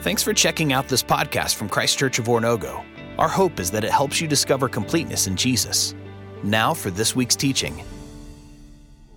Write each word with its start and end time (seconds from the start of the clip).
Thanks 0.00 0.22
for 0.22 0.32
checking 0.32 0.72
out 0.72 0.88
this 0.88 1.02
podcast 1.02 1.56
from 1.56 1.68
Christ 1.68 1.98
Church 1.98 2.18
of 2.18 2.24
Oronogo. 2.24 2.82
Our 3.18 3.28
hope 3.28 3.60
is 3.60 3.70
that 3.72 3.84
it 3.84 3.90
helps 3.90 4.18
you 4.18 4.26
discover 4.26 4.66
completeness 4.66 5.26
in 5.26 5.36
Jesus. 5.36 5.94
Now 6.42 6.72
for 6.72 6.90
this 6.90 7.14
week's 7.14 7.36
teaching. 7.36 7.84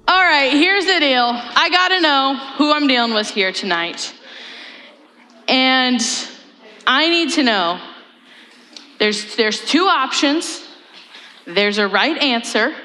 All 0.09 0.21
right, 0.21 0.51
here's 0.51 0.85
the 0.85 0.99
deal. 0.99 1.23
I 1.23 1.69
got 1.69 1.87
to 1.87 2.01
know 2.01 2.35
who 2.57 2.73
I'm 2.73 2.87
dealing 2.87 3.13
with 3.13 3.29
here 3.29 3.53
tonight. 3.53 4.13
And 5.47 6.01
I 6.85 7.07
need 7.07 7.31
to 7.35 7.43
know 7.43 7.79
there's, 8.99 9.37
there's 9.37 9.63
two 9.65 9.85
options, 9.85 10.67
there's 11.47 11.77
a 11.77 11.87
right 11.87 12.21
answer. 12.21 12.75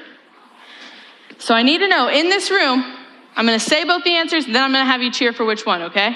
So 1.37 1.53
I 1.53 1.63
need 1.63 1.79
to 1.79 1.89
know 1.89 2.07
in 2.07 2.29
this 2.29 2.49
room, 2.49 2.81
I'm 3.35 3.45
going 3.45 3.59
to 3.59 3.65
say 3.65 3.83
both 3.83 4.05
the 4.05 4.15
answers, 4.15 4.45
then 4.45 4.55
I'm 4.55 4.71
going 4.71 4.85
to 4.85 4.89
have 4.89 5.01
you 5.01 5.11
cheer 5.11 5.33
for 5.33 5.43
which 5.43 5.65
one, 5.65 5.81
okay? 5.81 6.15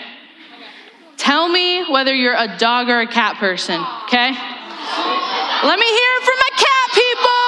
Tell 1.24 1.48
me 1.48 1.86
whether 1.90 2.14
you're 2.14 2.36
a 2.36 2.58
dog 2.58 2.90
or 2.90 3.00
a 3.00 3.08
cat 3.08 3.38
person, 3.38 3.80
okay? 4.04 4.28
Let 5.64 5.80
me 5.80 5.88
hear 5.88 6.12
it 6.20 6.24
from 6.28 6.36
my 6.36 6.52
cat 6.60 6.92
people. 6.92 7.48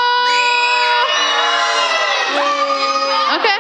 Okay? 3.36 3.60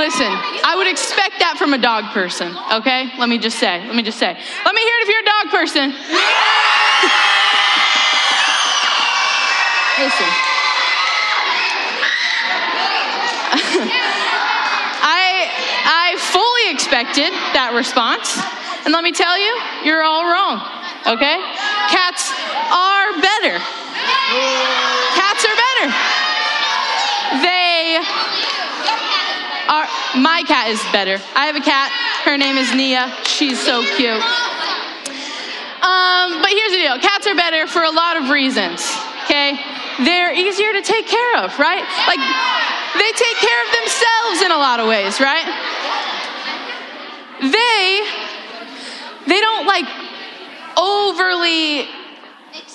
Listen, 0.00 0.32
I 0.64 0.72
would 0.74 0.88
expect 0.88 1.38
that 1.40 1.56
from 1.58 1.74
a 1.74 1.78
dog 1.78 2.14
person, 2.16 2.56
okay? 2.72 3.12
Let 3.18 3.28
me 3.28 3.36
just 3.36 3.58
say, 3.58 3.84
let 3.84 3.94
me 3.94 4.02
just 4.02 4.18
say. 4.18 4.32
Let 4.32 4.74
me 4.74 4.80
hear 4.80 4.96
it 4.96 5.02
if 5.04 5.08
you're 5.12 5.20
a 5.20 5.28
dog 5.28 5.52
person. 5.52 5.92
Listen. 10.00 10.32
I, 15.04 15.52
I 15.84 16.16
fully 16.16 16.72
expected 16.72 17.32
that 17.52 17.72
response. 17.74 18.40
And 18.84 18.92
let 18.92 19.02
me 19.02 19.12
tell 19.12 19.38
you, 19.38 19.60
you're 19.84 20.02
all 20.02 20.24
wrong, 20.24 20.60
okay? 21.06 21.40
Cats 21.88 22.30
are 22.70 23.12
better. 23.20 23.56
Cats 25.16 25.44
are 25.44 25.56
better. 25.56 25.88
They 27.40 27.96
are, 29.68 29.88
my 30.20 30.44
cat 30.46 30.68
is 30.68 30.80
better. 30.92 31.18
I 31.34 31.46
have 31.46 31.56
a 31.56 31.64
cat. 31.64 31.90
Her 32.24 32.36
name 32.36 32.56
is 32.56 32.74
Nia. 32.74 33.10
She's 33.24 33.58
so 33.58 33.82
cute. 33.96 34.20
Um, 35.80 36.40
but 36.40 36.50
here's 36.50 36.72
the 36.72 36.80
deal 36.80 36.98
cats 36.98 37.26
are 37.26 37.34
better 37.34 37.66
for 37.66 37.82
a 37.82 37.90
lot 37.90 38.16
of 38.16 38.28
reasons, 38.28 38.84
okay? 39.24 39.58
They're 40.04 40.32
easier 40.34 40.72
to 40.72 40.82
take 40.82 41.06
care 41.06 41.44
of, 41.44 41.58
right? 41.58 41.84
Like, 42.06 42.20
they 43.00 43.12
take 43.12 43.36
care 43.36 43.60
of 43.64 43.70
themselves 43.80 44.42
in 44.44 44.50
a 44.52 44.56
lot 44.56 44.80
of 44.80 44.88
ways, 44.88 45.20
right? 45.20 45.44
They 47.40 48.03
like 49.66 49.86
overly 50.76 51.88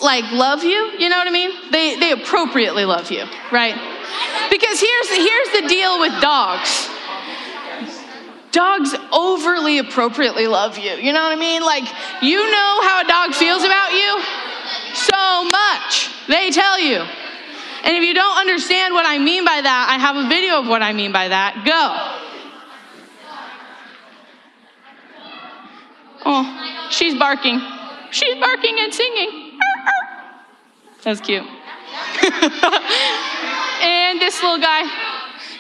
like 0.01 0.31
love 0.31 0.63
you, 0.63 0.91
you 0.97 1.09
know 1.09 1.17
what 1.17 1.27
I 1.27 1.31
mean? 1.31 1.51
They 1.71 1.99
they 1.99 2.11
appropriately 2.11 2.85
love 2.85 3.11
you, 3.11 3.23
right? 3.51 3.75
Because 4.49 4.79
here's 4.79 5.09
here's 5.09 5.61
the 5.61 5.67
deal 5.67 5.99
with 5.99 6.21
dogs. 6.21 6.89
Dogs 8.51 8.95
overly 9.13 9.77
appropriately 9.77 10.47
love 10.47 10.77
you. 10.77 10.91
You 10.91 11.13
know 11.13 11.21
what 11.21 11.31
I 11.31 11.39
mean? 11.39 11.61
Like 11.61 11.83
you 12.21 12.37
know 12.37 12.79
how 12.81 13.01
a 13.03 13.07
dog 13.07 13.33
feels 13.35 13.63
about 13.63 13.91
you 13.91 14.21
so 14.93 15.43
much. 15.49 16.09
They 16.27 16.51
tell 16.51 16.79
you. 16.79 17.03
And 17.81 17.95
if 17.95 18.03
you 18.03 18.13
don't 18.13 18.37
understand 18.37 18.93
what 18.93 19.05
I 19.05 19.19
mean 19.19 19.45
by 19.45 19.61
that, 19.61 19.87
I 19.89 19.97
have 19.99 20.17
a 20.17 20.27
video 20.27 20.59
of 20.59 20.67
what 20.67 20.81
I 20.81 20.91
mean 20.91 21.13
by 21.13 21.29
that. 21.29 21.63
Go. 21.65 22.25
Oh, 26.25 26.68
she's 26.89 27.15
barking. 27.15 27.61
She's 28.11 28.39
barking 28.39 28.75
and 28.79 28.93
singing. 28.93 29.59
That's 31.03 31.21
cute. 31.21 31.43
and 33.81 34.19
this 34.19 34.41
little 34.41 34.59
guy 34.59 34.83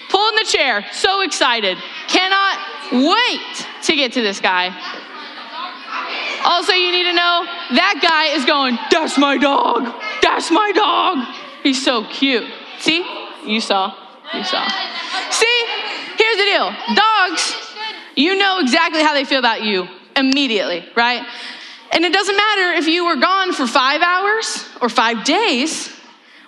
pulling 0.09 0.35
the 0.35 0.45
chair, 0.45 0.85
so 0.91 1.21
excited. 1.21 1.77
Cannot 2.07 2.57
wait 2.91 3.67
to 3.83 3.95
get 3.95 4.13
to 4.13 4.21
this 4.21 4.39
guy. 4.39 4.75
Also, 6.43 6.73
you 6.73 6.91
need 6.91 7.03
to 7.03 7.13
know 7.13 7.45
that 7.75 7.99
guy 8.01 8.35
is 8.35 8.45
going, 8.45 8.77
That's 8.91 9.17
my 9.17 9.37
dog. 9.37 9.93
That's 10.21 10.51
my 10.51 10.71
dog. 10.73 11.35
He's 11.63 11.83
so 11.83 12.03
cute. 12.05 12.45
See? 12.79 13.05
You 13.45 13.61
saw. 13.61 13.95
You 14.33 14.43
saw. 14.43 14.67
See? 15.31 15.65
Here's 16.17 16.37
the 16.37 16.43
deal 16.43 16.75
dogs, 16.95 17.55
you 18.15 18.35
know 18.35 18.59
exactly 18.59 19.01
how 19.01 19.13
they 19.13 19.23
feel 19.23 19.39
about 19.39 19.63
you 19.63 19.87
immediately, 20.19 20.85
right? 20.95 21.25
And 21.91 22.05
it 22.05 22.13
doesn't 22.13 22.37
matter 22.37 22.73
if 22.73 22.87
you 22.87 23.05
were 23.05 23.15
gone 23.15 23.53
for 23.53 23.65
five 23.65 24.01
hours 24.01 24.67
or 24.81 24.89
five 24.89 25.23
days, 25.23 25.89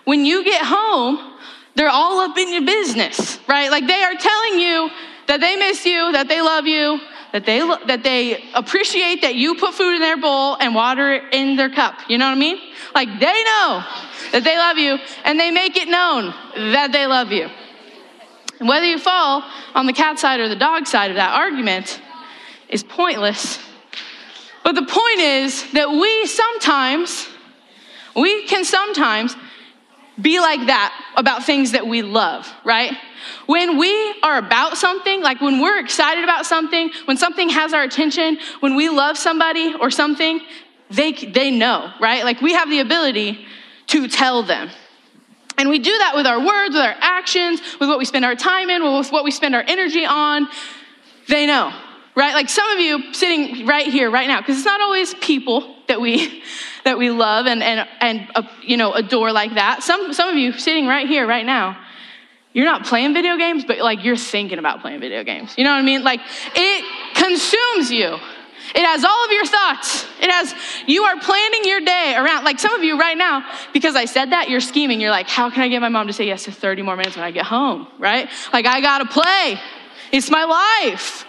when 0.04 0.26
you 0.26 0.44
get 0.44 0.62
home, 0.64 1.38
they're 1.76 1.90
all 1.90 2.20
up 2.20 2.38
in 2.38 2.52
your 2.52 2.66
business, 2.66 3.40
right? 3.48 3.72
Like 3.72 3.88
they 3.88 4.04
are 4.04 4.16
telling 4.16 4.60
you 4.60 4.90
that 5.28 5.40
they 5.40 5.56
miss 5.56 5.86
you, 5.86 6.12
that 6.12 6.28
they 6.28 6.42
love 6.42 6.68
you, 6.68 7.00
that 7.32 7.46
they, 7.46 7.60
that 7.88 8.04
they 8.04 8.44
appreciate 8.54 9.22
that 9.22 9.36
you 9.36 9.56
put 9.56 9.74
food 9.74 9.96
in 9.96 10.02
their 10.02 10.18
bowl 10.18 10.58
and 10.60 10.76
water 10.76 11.16
in 11.32 11.56
their 11.56 11.70
cup. 11.70 11.96
You 12.10 12.18
know 12.18 12.26
what 12.26 12.36
I 12.36 12.40
mean? 12.40 12.60
Like 12.94 13.08
they 13.08 13.44
know 13.44 13.84
that 14.34 14.42
they 14.44 14.58
love 14.58 14.78
you 14.78 14.98
and 15.24 15.40
they 15.40 15.50
make 15.50 15.78
it 15.78 15.88
known 15.88 16.34
that 16.74 16.92
they 16.92 17.08
love 17.08 17.32
you. 17.32 17.48
And 18.60 18.68
whether 18.68 18.86
you 18.86 19.00
fall 19.00 19.44
on 19.74 19.86
the 19.86 19.94
cat 19.94 20.20
side 20.20 20.40
or 20.40 20.50
the 20.50 20.56
dog 20.56 20.86
side 20.86 21.10
of 21.10 21.16
that 21.16 21.34
argument, 21.34 22.02
is 22.72 22.84
pointless. 22.84 23.60
But 24.64 24.76
the 24.76 24.86
point 24.86 25.20
is 25.20 25.72
that 25.74 25.90
we 25.90 26.26
sometimes, 26.28 27.28
we 28.16 28.46
can 28.46 28.64
sometimes 28.64 29.36
be 30.22 30.40
like 30.40 30.68
that 30.68 30.94
about 31.16 31.44
things 31.44 31.72
that 31.72 31.88
we 31.88 32.02
love, 32.02 32.52
right? 32.64 32.96
When 33.48 33.78
we 33.78 34.16
are 34.24 34.38
about 34.38 34.78
something, 34.78 35.22
like 35.22 35.42
when 35.42 35.60
we're 35.60 35.80
excited 35.80 36.24
about 36.24 36.46
something, 36.46 36.92
when 37.06 37.18
something 37.18 37.50
has 37.50 37.74
our 37.74 37.84
attention, 37.84 38.38
when 38.60 38.76
we 38.76 38.90
love 38.90 39.18
somebody 39.18 39.74
or 39.74 39.90
something, 39.90 40.42
they, 40.90 41.14
they 41.14 41.50
know, 41.50 41.92
right? 42.00 42.24
Like 42.24 42.42
we 42.42 42.54
have 42.54 42.70
the 42.70 42.80
ability 42.80 43.46
to 43.88 44.08
tell 44.08 44.44
them. 44.44 44.70
And 45.58 45.70
we 45.70 45.80
do 45.80 45.96
that 45.98 46.14
with 46.16 46.26
our 46.26 46.40
words, 46.40 46.74
with 46.74 46.84
our 46.84 46.96
actions, 47.00 47.62
with 47.80 47.90
what 47.90 48.00
we 48.00 48.06
spend 48.06 48.26
our 48.26 48.36
time 48.36 48.70
in, 48.70 48.84
with 48.84 49.12
what 49.12 49.24
we 49.24 49.32
spend 49.32 49.56
our 49.56 49.64
energy 49.68 50.06
on. 50.06 50.48
They 51.28 51.46
know 51.46 51.74
right? 52.16 52.34
Like 52.34 52.50
some 52.50 52.70
of 52.72 52.80
you 52.80 53.14
sitting 53.14 53.66
right 53.66 53.88
here, 53.88 54.10
right 54.10 54.28
now, 54.28 54.40
because 54.42 54.58
it's 54.58 54.66
not 54.66 54.82
always 54.82 55.14
people 55.16 55.76
that 55.88 56.02
we 56.02 56.44
that 56.84 56.98
we 56.98 57.10
love 57.12 57.46
and 57.46 57.62
and 57.62 57.88
and 58.00 58.28
uh, 58.36 58.44
you 58.64 58.78
know 58.78 58.94
adore 58.94 59.32
like 59.32 59.56
that. 59.56 59.84
Some 59.84 60.14
some 60.14 60.30
of 60.30 60.36
you 60.36 60.54
sitting 60.54 60.88
right 60.88 61.08
here, 61.08 61.28
right 61.28 61.46
now, 61.46 61.78
you're 62.54 62.66
not 62.66 62.86
playing 62.86 63.14
video 63.14 63.38
games, 63.38 63.66
but 63.66 63.80
like 63.80 64.04
you're 64.04 64.18
thinking 64.18 64.60
about 64.60 64.82
playing 64.82 65.00
video 65.00 65.24
games. 65.24 65.56
You 65.58 65.64
know 65.64 65.72
what 65.72 65.80
I 65.80 65.84
mean? 65.84 66.04
Like 66.04 66.22
it 66.56 67.16
consumes 67.16 67.92
you. 67.92 68.18
It 68.74 68.86
has 68.86 69.04
all 69.04 69.26
of 69.26 69.32
your 69.32 69.46
thoughts. 69.46 70.06
It 70.22 70.32
has, 70.32 70.54
you 70.88 71.04
are 71.04 71.20
planning 71.20 71.62
your 71.66 71.82
day 71.82 72.16
around, 72.18 72.46
like 72.46 72.60
some 72.60 72.74
of 72.74 72.84
you 72.84 72.98
right 72.98 73.18
now, 73.18 73.46
because 73.74 73.96
I 73.96 74.06
said 74.06 74.32
that, 74.32 74.50
you're 74.50 74.62
scheming. 74.62 75.02
You're 75.02 75.12
like, 75.12 75.28
how 75.28 75.50
can 75.50 75.64
I 75.64 75.68
get 75.68 75.82
my 75.82 75.90
mom 75.90 76.08
to 76.08 76.14
say 76.14 76.26
yes 76.26 76.46
to 76.46 76.52
30 76.52 76.82
more 76.82 76.96
minutes 76.96 77.18
when 77.18 77.26
I 77.26 77.32
get 77.32 77.46
home, 77.46 77.88
right? 78.00 78.30
Like, 78.54 78.66
I 78.66 78.80
gotta 78.80 79.06
play. 79.06 79.60
It's 80.12 80.30
my 80.30 80.46
life. 80.46 81.26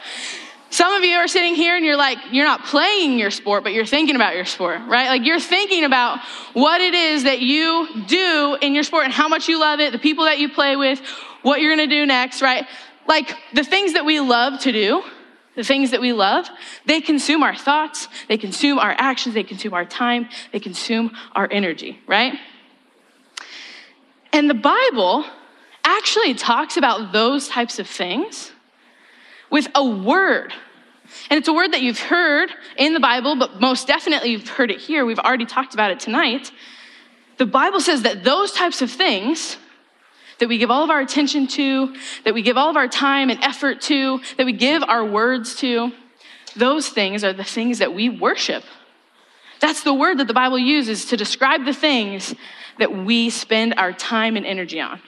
Some 0.72 0.94
of 0.94 1.04
you 1.04 1.16
are 1.16 1.28
sitting 1.28 1.54
here 1.54 1.76
and 1.76 1.84
you're 1.84 1.98
like, 1.98 2.16
you're 2.30 2.46
not 2.46 2.64
playing 2.64 3.18
your 3.18 3.30
sport, 3.30 3.62
but 3.62 3.74
you're 3.74 3.84
thinking 3.84 4.16
about 4.16 4.34
your 4.34 4.46
sport, 4.46 4.80
right? 4.86 5.08
Like 5.08 5.26
you're 5.26 5.38
thinking 5.38 5.84
about 5.84 6.20
what 6.54 6.80
it 6.80 6.94
is 6.94 7.24
that 7.24 7.40
you 7.40 8.04
do 8.06 8.56
in 8.58 8.74
your 8.74 8.82
sport 8.82 9.04
and 9.04 9.12
how 9.12 9.28
much 9.28 9.50
you 9.50 9.60
love 9.60 9.80
it, 9.80 9.92
the 9.92 9.98
people 9.98 10.24
that 10.24 10.38
you 10.38 10.48
play 10.48 10.76
with, 10.76 10.98
what 11.42 11.60
you're 11.60 11.70
gonna 11.76 11.86
do 11.86 12.06
next, 12.06 12.40
right? 12.40 12.64
Like 13.06 13.36
the 13.52 13.64
things 13.64 13.92
that 13.92 14.06
we 14.06 14.20
love 14.20 14.60
to 14.60 14.72
do, 14.72 15.02
the 15.56 15.62
things 15.62 15.90
that 15.90 16.00
we 16.00 16.14
love, 16.14 16.48
they 16.86 17.02
consume 17.02 17.42
our 17.42 17.54
thoughts, 17.54 18.08
they 18.28 18.38
consume 18.38 18.78
our 18.78 18.94
actions, 18.96 19.34
they 19.34 19.44
consume 19.44 19.74
our 19.74 19.84
time, 19.84 20.26
they 20.52 20.60
consume 20.60 21.14
our 21.34 21.46
energy, 21.50 22.00
right? 22.06 22.38
And 24.32 24.48
the 24.48 24.54
Bible 24.54 25.26
actually 25.84 26.32
talks 26.32 26.78
about 26.78 27.12
those 27.12 27.46
types 27.46 27.78
of 27.78 27.86
things 27.86 28.51
with 29.52 29.68
a 29.76 29.86
word. 29.86 30.52
And 31.30 31.38
it's 31.38 31.46
a 31.46 31.52
word 31.52 31.74
that 31.74 31.82
you've 31.82 32.00
heard 32.00 32.50
in 32.78 32.94
the 32.94 33.00
Bible, 33.00 33.36
but 33.36 33.60
most 33.60 33.86
definitely 33.86 34.30
you've 34.30 34.48
heard 34.48 34.70
it 34.70 34.80
here. 34.80 35.04
We've 35.04 35.18
already 35.18 35.44
talked 35.44 35.74
about 35.74 35.90
it 35.90 36.00
tonight. 36.00 36.50
The 37.36 37.46
Bible 37.46 37.80
says 37.80 38.02
that 38.02 38.24
those 38.24 38.52
types 38.52 38.80
of 38.80 38.90
things 38.90 39.58
that 40.38 40.48
we 40.48 40.56
give 40.58 40.70
all 40.70 40.82
of 40.82 40.90
our 40.90 41.00
attention 41.00 41.46
to, 41.48 41.94
that 42.24 42.32
we 42.34 42.42
give 42.42 42.56
all 42.56 42.70
of 42.70 42.76
our 42.76 42.88
time 42.88 43.28
and 43.28 43.38
effort 43.44 43.82
to, 43.82 44.20
that 44.38 44.46
we 44.46 44.52
give 44.52 44.82
our 44.82 45.04
words 45.04 45.54
to, 45.56 45.92
those 46.56 46.88
things 46.88 47.22
are 47.22 47.34
the 47.34 47.44
things 47.44 47.78
that 47.78 47.94
we 47.94 48.08
worship. 48.08 48.64
That's 49.60 49.82
the 49.82 49.94
word 49.94 50.18
that 50.18 50.26
the 50.26 50.34
Bible 50.34 50.58
uses 50.58 51.04
to 51.06 51.16
describe 51.16 51.64
the 51.66 51.74
things 51.74 52.34
that 52.78 52.92
we 52.92 53.28
spend 53.28 53.74
our 53.76 53.92
time 53.92 54.36
and 54.36 54.46
energy 54.46 54.80
on. 54.80 55.00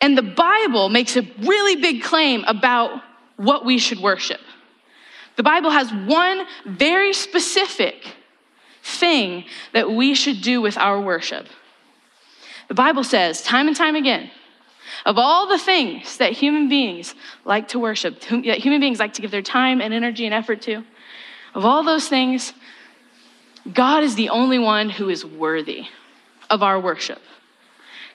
And 0.00 0.16
the 0.16 0.22
Bible 0.22 0.88
makes 0.88 1.16
a 1.16 1.22
really 1.38 1.76
big 1.76 2.02
claim 2.02 2.44
about 2.46 3.02
what 3.36 3.64
we 3.64 3.78
should 3.78 4.00
worship. 4.00 4.40
The 5.36 5.42
Bible 5.42 5.70
has 5.70 5.92
one 5.92 6.46
very 6.64 7.12
specific 7.12 8.14
thing 8.82 9.44
that 9.72 9.90
we 9.90 10.14
should 10.14 10.40
do 10.40 10.60
with 10.62 10.78
our 10.78 11.00
worship. 11.00 11.46
The 12.68 12.74
Bible 12.74 13.04
says, 13.04 13.42
time 13.42 13.68
and 13.68 13.76
time 13.76 13.96
again, 13.96 14.30
of 15.04 15.18
all 15.18 15.46
the 15.46 15.58
things 15.58 16.16
that 16.18 16.32
human 16.32 16.68
beings 16.68 17.14
like 17.44 17.68
to 17.68 17.78
worship, 17.78 18.20
that 18.20 18.58
human 18.58 18.80
beings 18.80 18.98
like 18.98 19.14
to 19.14 19.22
give 19.22 19.30
their 19.30 19.42
time 19.42 19.80
and 19.80 19.92
energy 19.92 20.24
and 20.24 20.34
effort 20.34 20.62
to, 20.62 20.84
of 21.54 21.64
all 21.64 21.82
those 21.82 22.08
things, 22.08 22.52
God 23.72 24.04
is 24.04 24.14
the 24.14 24.28
only 24.28 24.58
one 24.58 24.90
who 24.90 25.08
is 25.08 25.24
worthy 25.24 25.86
of 26.48 26.62
our 26.62 26.80
worship. 26.80 27.20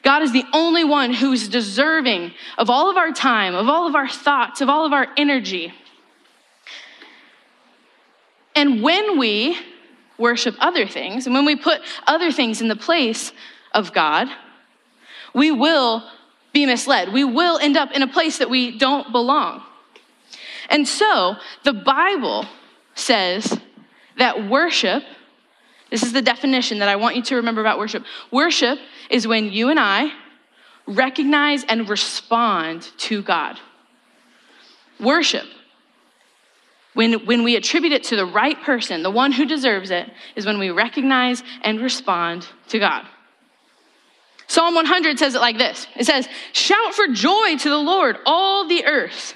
God 0.03 0.23
is 0.23 0.31
the 0.31 0.45
only 0.53 0.83
one 0.83 1.13
who's 1.13 1.47
deserving 1.47 2.33
of 2.57 2.69
all 2.69 2.89
of 2.89 2.97
our 2.97 3.11
time, 3.11 3.53
of 3.53 3.67
all 3.67 3.87
of 3.87 3.95
our 3.95 4.07
thoughts, 4.07 4.61
of 4.61 4.69
all 4.69 4.85
of 4.85 4.93
our 4.93 5.07
energy. 5.15 5.73
And 8.55 8.81
when 8.81 9.17
we 9.17 9.57
worship 10.17 10.55
other 10.59 10.87
things, 10.87 11.25
and 11.25 11.35
when 11.35 11.45
we 11.45 11.55
put 11.55 11.81
other 12.07 12.31
things 12.31 12.61
in 12.61 12.67
the 12.67 12.75
place 12.75 13.31
of 13.73 13.93
God, 13.93 14.27
we 15.33 15.51
will 15.51 16.03
be 16.53 16.65
misled. 16.65 17.13
We 17.13 17.23
will 17.23 17.57
end 17.59 17.77
up 17.77 17.91
in 17.91 18.01
a 18.01 18.07
place 18.07 18.39
that 18.39 18.49
we 18.49 18.77
don't 18.77 19.11
belong. 19.11 19.63
And 20.69 20.87
so 20.87 21.35
the 21.63 21.73
Bible 21.73 22.45
says 22.95 23.59
that 24.17 24.49
worship, 24.49 25.03
this 25.91 26.03
is 26.03 26.13
the 26.13 26.21
definition 26.21 26.79
that 26.79 26.89
I 26.89 26.95
want 26.95 27.17
you 27.17 27.21
to 27.23 27.35
remember 27.35 27.61
about 27.61 27.77
worship. 27.77 28.05
Worship 28.31 28.79
is 29.09 29.27
when 29.27 29.51
you 29.51 29.69
and 29.69 29.79
I 29.79 30.11
recognize 30.87 31.63
and 31.65 31.87
respond 31.87 32.89
to 32.97 33.21
God. 33.21 33.59
Worship, 34.99 35.45
when, 36.93 37.25
when 37.25 37.43
we 37.43 37.55
attribute 37.55 37.93
it 37.93 38.05
to 38.05 38.15
the 38.15 38.25
right 38.25 38.59
person, 38.61 39.03
the 39.03 39.11
one 39.11 39.31
who 39.31 39.45
deserves 39.45 39.91
it, 39.91 40.09
is 40.35 40.45
when 40.45 40.59
we 40.59 40.69
recognize 40.69 41.43
and 41.61 41.81
respond 41.81 42.47
to 42.69 42.79
God. 42.79 43.05
Psalm 44.47 44.75
100 44.75 45.17
says 45.17 45.35
it 45.35 45.41
like 45.41 45.57
this 45.57 45.87
It 45.95 46.05
says, 46.05 46.27
Shout 46.53 46.93
for 46.93 47.07
joy 47.07 47.57
to 47.57 47.69
the 47.69 47.77
Lord, 47.77 48.17
all 48.25 48.67
the 48.67 48.85
earth. 48.85 49.35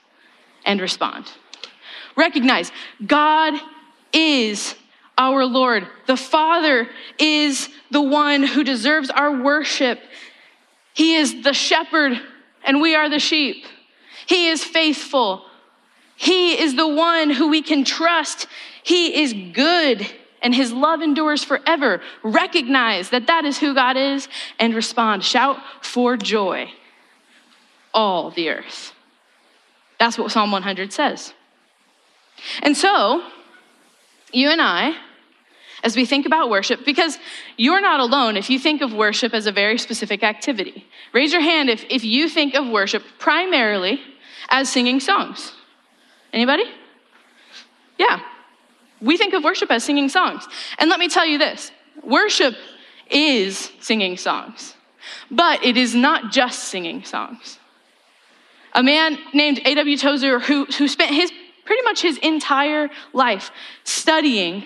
and 0.65 0.79
respond. 0.79 1.31
Recognize 2.15 2.71
God 3.05 3.59
is 4.13 4.75
our 5.17 5.45
Lord. 5.45 5.87
The 6.07 6.17
Father 6.17 6.89
is 7.19 7.69
the 7.91 8.01
one 8.01 8.43
who 8.43 8.63
deserves 8.63 9.09
our 9.09 9.41
worship. 9.41 9.99
He 10.93 11.15
is 11.15 11.43
the 11.43 11.53
shepherd, 11.53 12.19
and 12.63 12.81
we 12.81 12.95
are 12.95 13.09
the 13.09 13.19
sheep. 13.19 13.65
He 14.25 14.49
is 14.49 14.63
faithful. 14.63 15.45
He 16.15 16.59
is 16.61 16.75
the 16.75 16.87
one 16.87 17.29
who 17.29 17.49
we 17.49 17.61
can 17.61 17.83
trust. 17.83 18.47
He 18.83 19.21
is 19.21 19.33
good, 19.53 20.05
and 20.41 20.53
his 20.53 20.71
love 20.71 21.01
endures 21.01 21.43
forever. 21.43 22.01
Recognize 22.23 23.09
that 23.09 23.27
that 23.27 23.45
is 23.45 23.57
who 23.57 23.73
God 23.73 23.97
is 23.97 24.27
and 24.59 24.73
respond. 24.73 25.23
Shout 25.23 25.57
for 25.81 26.17
joy, 26.17 26.71
all 27.93 28.31
the 28.31 28.49
earth. 28.49 28.93
That's 30.01 30.17
what 30.17 30.31
Psalm 30.31 30.51
100 30.51 30.91
says. 30.91 31.31
And 32.63 32.75
so, 32.75 33.23
you 34.33 34.49
and 34.49 34.59
I, 34.59 34.95
as 35.83 35.95
we 35.95 36.07
think 36.07 36.25
about 36.25 36.49
worship, 36.49 36.83
because 36.83 37.19
you're 37.55 37.81
not 37.81 37.99
alone 37.99 38.35
if 38.35 38.49
you 38.49 38.57
think 38.57 38.81
of 38.81 38.95
worship 38.95 39.31
as 39.35 39.45
a 39.45 39.51
very 39.51 39.77
specific 39.77 40.23
activity. 40.23 40.87
Raise 41.13 41.31
your 41.31 41.43
hand 41.43 41.69
if, 41.69 41.85
if 41.87 42.03
you 42.03 42.29
think 42.29 42.55
of 42.55 42.67
worship 42.67 43.03
primarily 43.19 44.01
as 44.49 44.71
singing 44.71 44.99
songs. 44.99 45.53
Anybody? 46.33 46.63
Yeah. 47.99 48.21
We 49.01 49.17
think 49.17 49.35
of 49.35 49.43
worship 49.43 49.69
as 49.69 49.83
singing 49.83 50.09
songs. 50.09 50.47
And 50.79 50.89
let 50.89 50.99
me 50.99 51.09
tell 51.09 51.27
you 51.27 51.37
this 51.37 51.71
worship 52.03 52.55
is 53.07 53.71
singing 53.81 54.17
songs, 54.17 54.73
but 55.29 55.63
it 55.63 55.77
is 55.77 55.93
not 55.93 56.31
just 56.31 56.69
singing 56.69 57.03
songs. 57.03 57.59
A 58.73 58.83
man 58.83 59.17
named 59.33 59.59
A.W. 59.65 59.97
Tozer, 59.97 60.39
who, 60.39 60.65
who 60.65 60.87
spent 60.87 61.11
his 61.13 61.31
pretty 61.65 61.83
much 61.83 62.01
his 62.01 62.17
entire 62.17 62.89
life 63.13 63.51
studying 63.83 64.63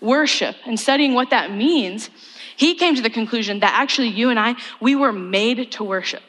worship 0.00 0.56
and 0.64 0.78
studying 0.78 1.14
what 1.14 1.30
that 1.30 1.52
means, 1.52 2.10
he 2.56 2.74
came 2.74 2.94
to 2.94 3.02
the 3.02 3.10
conclusion 3.10 3.60
that 3.60 3.72
actually 3.74 4.08
you 4.08 4.30
and 4.30 4.38
I, 4.38 4.54
we 4.80 4.94
were 4.94 5.12
made 5.12 5.72
to 5.72 5.84
worship. 5.84 6.22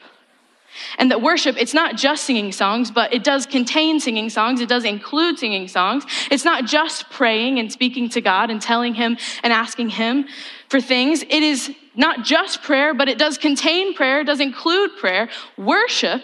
And 0.98 1.12
that 1.12 1.22
worship, 1.22 1.58
it's 1.60 1.74
not 1.74 1.96
just 1.96 2.24
singing 2.24 2.52
songs, 2.52 2.92
but 2.92 3.13
it 3.13 3.24
does 3.24 3.46
contain 3.46 4.00
singing 4.00 4.30
songs. 4.30 4.62
It 4.62 4.69
does 4.69 4.86
include 4.86 5.38
singing 5.38 5.68
songs. 5.68 6.06
It's 6.30 6.46
not 6.46 6.66
just 6.66 7.10
praying 7.10 7.60
and 7.60 7.72
speaking 7.72 8.08
to 8.10 8.22
God 8.22 8.50
and 8.50 8.62
telling 8.62 8.94
Him 8.94 9.18
and 9.44 9.52
asking 9.52 9.90
Him 9.90 10.25
for 10.69 10.80
things. 10.80 11.24
It 11.24 11.44
is 11.44 11.74
not 11.96 12.24
just 12.24 12.63
prayer, 12.63 12.94
but 12.94 13.10
it 13.10 13.18
does 13.18 13.38
contain 13.38 13.94
prayer, 13.94 14.22
it 14.22 14.25
does 14.25 14.40
include 14.40 14.92
prayer. 14.98 15.30
Worship 15.58 16.22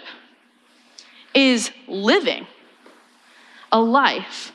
is 1.38 1.70
living 1.88 2.48
a 3.72 3.80
life 3.80 4.52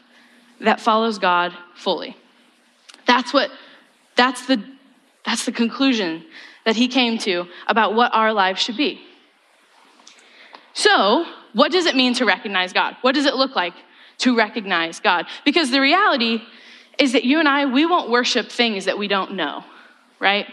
that 0.61 0.81
follows 0.81 1.19
God 1.19 1.53
fully. 1.77 2.17
That's 3.07 3.33
what, 3.33 3.51
that's 4.17 4.47
the, 4.47 4.63
that's 5.25 5.45
the 5.45 5.53
conclusion 5.53 6.25
that 6.65 6.75
he 6.75 6.89
came 6.89 7.19
to 7.19 7.47
about 7.69 7.95
what 7.95 8.13
our 8.13 8.33
lives 8.33 8.61
should 8.61 8.77
be. 8.77 9.01
So, 10.75 11.25
what 11.53 11.71
does 11.71 11.87
it 11.87 11.95
mean 11.95 12.15
to 12.15 12.25
recognize 12.25 12.73
God? 12.73 12.97
What 13.03 13.15
does 13.15 13.27
it 13.27 13.35
look 13.35 13.55
like 13.55 13.75
to 14.19 14.37
recognize 14.37 14.99
God? 14.99 15.27
Because 15.45 15.71
the 15.71 15.81
reality 15.81 16.43
is 16.99 17.13
that 17.13 17.25
you 17.25 17.39
and 17.39 17.49
I, 17.49 17.67
we 17.67 17.87
won't 17.87 18.11
worship 18.11 18.51
things 18.51 18.87
that 18.87 18.99
we 18.99 19.07
don't 19.07 19.35
know, 19.35 19.63
right? 20.19 20.47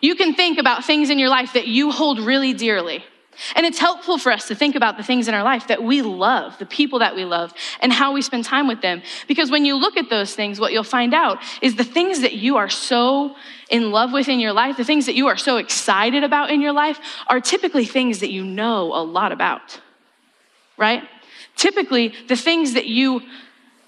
You 0.00 0.14
can 0.14 0.34
think 0.34 0.58
about 0.58 0.86
things 0.86 1.10
in 1.10 1.18
your 1.18 1.28
life 1.28 1.52
that 1.52 1.66
you 1.66 1.90
hold 1.90 2.20
really 2.20 2.54
dearly. 2.54 3.04
And 3.54 3.64
it's 3.64 3.78
helpful 3.78 4.18
for 4.18 4.32
us 4.32 4.48
to 4.48 4.54
think 4.54 4.74
about 4.74 4.96
the 4.96 5.02
things 5.02 5.28
in 5.28 5.34
our 5.34 5.42
life 5.42 5.68
that 5.68 5.82
we 5.82 6.02
love, 6.02 6.58
the 6.58 6.66
people 6.66 6.98
that 6.98 7.14
we 7.14 7.24
love, 7.24 7.52
and 7.80 7.92
how 7.92 8.12
we 8.12 8.22
spend 8.22 8.44
time 8.44 8.68
with 8.68 8.80
them. 8.80 9.02
Because 9.26 9.50
when 9.50 9.64
you 9.64 9.76
look 9.76 9.96
at 9.96 10.10
those 10.10 10.34
things, 10.34 10.58
what 10.58 10.72
you'll 10.72 10.84
find 10.84 11.14
out 11.14 11.38
is 11.62 11.76
the 11.76 11.84
things 11.84 12.20
that 12.20 12.34
you 12.34 12.56
are 12.56 12.68
so 12.68 13.36
in 13.70 13.90
love 13.90 14.12
with 14.12 14.28
in 14.28 14.40
your 14.40 14.52
life, 14.52 14.76
the 14.76 14.84
things 14.84 15.06
that 15.06 15.14
you 15.14 15.26
are 15.28 15.36
so 15.36 15.58
excited 15.58 16.24
about 16.24 16.50
in 16.50 16.60
your 16.60 16.72
life, 16.72 16.98
are 17.28 17.40
typically 17.40 17.84
things 17.84 18.20
that 18.20 18.30
you 18.30 18.44
know 18.44 18.94
a 18.94 19.02
lot 19.02 19.30
about, 19.30 19.80
right? 20.76 21.02
Typically, 21.56 22.14
the 22.28 22.36
things 22.36 22.74
that 22.74 22.86
you 22.86 23.22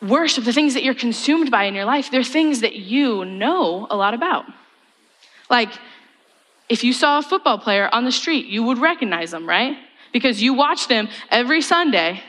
worship, 0.02 0.44
the 0.44 0.52
things 0.52 0.74
that 0.74 0.82
you're 0.82 0.94
consumed 0.94 1.50
by 1.50 1.64
in 1.64 1.74
your 1.74 1.84
life, 1.84 2.10
they're 2.10 2.24
things 2.24 2.60
that 2.60 2.74
you 2.74 3.24
know 3.24 3.86
a 3.90 3.96
lot 3.96 4.14
about. 4.14 4.44
Like, 5.48 5.70
if 6.70 6.84
you 6.84 6.92
saw 6.92 7.18
a 7.18 7.22
football 7.22 7.58
player 7.58 7.90
on 7.92 8.04
the 8.04 8.12
street, 8.12 8.46
you 8.46 8.62
would 8.62 8.78
recognize 8.78 9.32
them, 9.32 9.46
right? 9.46 9.76
Because 10.12 10.40
you 10.40 10.54
watch 10.54 10.86
them 10.86 11.08
every 11.28 11.60
Sunday. 11.60 12.22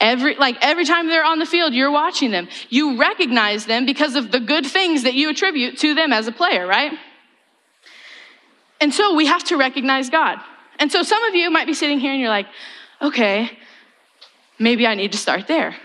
Every 0.00 0.34
like 0.34 0.56
every 0.60 0.84
time 0.84 1.06
they're 1.06 1.24
on 1.24 1.38
the 1.38 1.46
field, 1.46 1.72
you're 1.72 1.92
watching 1.92 2.32
them. 2.32 2.48
You 2.70 2.98
recognize 2.98 3.66
them 3.66 3.86
because 3.86 4.16
of 4.16 4.32
the 4.32 4.40
good 4.40 4.66
things 4.66 5.04
that 5.04 5.14
you 5.14 5.30
attribute 5.30 5.78
to 5.78 5.94
them 5.94 6.12
as 6.12 6.26
a 6.26 6.32
player, 6.32 6.66
right? 6.66 6.92
And 8.80 8.92
so 8.92 9.14
we 9.14 9.26
have 9.26 9.44
to 9.44 9.56
recognize 9.56 10.10
God. 10.10 10.38
And 10.80 10.90
so 10.90 11.02
some 11.04 11.22
of 11.24 11.34
you 11.34 11.50
might 11.50 11.66
be 11.66 11.74
sitting 11.74 12.00
here 12.00 12.12
and 12.12 12.20
you're 12.20 12.30
like, 12.30 12.46
okay, 13.00 13.50
maybe 14.58 14.86
I 14.86 14.94
need 14.94 15.12
to 15.12 15.18
start 15.18 15.46
there. 15.46 15.76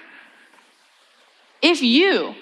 If 1.62 1.84
you 1.84 2.36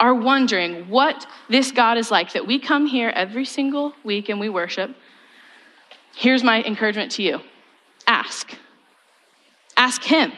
are 0.00 0.14
wondering 0.14 0.88
what 0.88 1.26
this 1.48 1.72
God 1.72 1.98
is 1.98 2.10
like, 2.10 2.32
that 2.32 2.46
we 2.46 2.58
come 2.58 2.86
here 2.86 3.10
every 3.10 3.44
single 3.44 3.94
week 4.04 4.28
and 4.28 4.38
we 4.38 4.48
worship, 4.48 4.94
here's 6.14 6.44
my 6.44 6.62
encouragement 6.62 7.12
to 7.12 7.22
you 7.22 7.40
ask. 8.06 8.54
Ask 9.76 10.02
Him. 10.02 10.32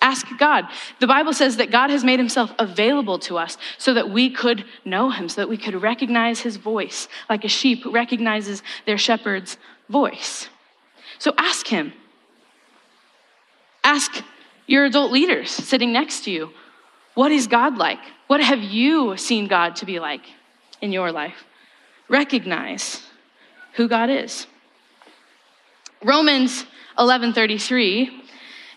Ask 0.00 0.26
God. 0.38 0.66
The 1.00 1.06
Bible 1.06 1.32
says 1.32 1.58
that 1.58 1.70
God 1.70 1.90
has 1.90 2.02
made 2.02 2.18
Himself 2.18 2.52
available 2.58 3.18
to 3.20 3.38
us 3.38 3.56
so 3.78 3.94
that 3.94 4.10
we 4.10 4.30
could 4.30 4.64
know 4.84 5.10
Him, 5.10 5.28
so 5.28 5.40
that 5.40 5.48
we 5.48 5.56
could 5.56 5.80
recognize 5.80 6.40
His 6.40 6.56
voice, 6.56 7.08
like 7.28 7.44
a 7.44 7.48
sheep 7.48 7.84
recognizes 7.86 8.62
their 8.86 8.98
shepherd's 8.98 9.58
voice. 9.88 10.48
So 11.18 11.34
ask 11.38 11.66
Him. 11.66 11.92
Ask 13.84 14.24
your 14.66 14.84
adult 14.86 15.12
leaders 15.12 15.50
sitting 15.50 15.92
next 15.92 16.24
to 16.24 16.30
you 16.30 16.50
What 17.14 17.32
is 17.32 17.46
God 17.46 17.76
like? 17.76 18.00
What 18.26 18.40
have 18.40 18.62
you 18.62 19.16
seen 19.16 19.46
God 19.46 19.76
to 19.76 19.86
be 19.86 20.00
like 20.00 20.22
in 20.80 20.92
your 20.92 21.12
life? 21.12 21.44
Recognize 22.08 23.02
who 23.74 23.88
God 23.88 24.10
is. 24.10 24.46
Romans 26.02 26.64
11:33 26.98 28.10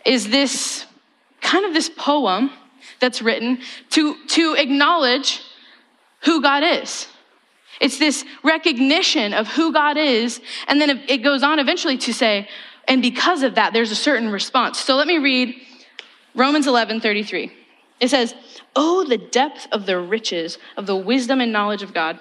is 0.05 0.29
this 0.29 0.85
kind 1.41 1.65
of 1.65 1.73
this 1.73 1.89
poem 1.89 2.51
that's 2.99 3.21
written 3.21 3.59
to, 3.89 4.15
to 4.27 4.53
acknowledge 4.53 5.41
who 6.21 6.41
God 6.41 6.63
is. 6.63 7.07
It's 7.81 7.99
this 7.99 8.23
recognition 8.43 9.33
of 9.33 9.47
who 9.47 9.73
God 9.73 9.97
is, 9.97 10.39
and 10.67 10.79
then 10.79 11.03
it 11.07 11.17
goes 11.17 11.43
on 11.43 11.59
eventually 11.59 11.97
to 11.99 12.13
say, 12.13 12.47
and 12.87 13.01
because 13.01 13.43
of 13.43 13.55
that, 13.55 13.73
there's 13.73 13.91
a 13.91 13.95
certain 13.95 14.29
response. 14.29 14.79
So 14.79 14.95
let 14.95 15.07
me 15.07 15.17
read 15.17 15.55
Romans 16.35 16.67
11 16.67 17.01
33. 17.01 17.51
It 17.99 18.09
says, 18.09 18.35
Oh, 18.75 19.05
the 19.05 19.17
depth 19.17 19.67
of 19.71 19.85
the 19.85 19.99
riches 19.99 20.57
of 20.75 20.85
the 20.85 20.95
wisdom 20.95 21.39
and 21.39 21.51
knowledge 21.51 21.81
of 21.81 21.93
God. 21.93 22.19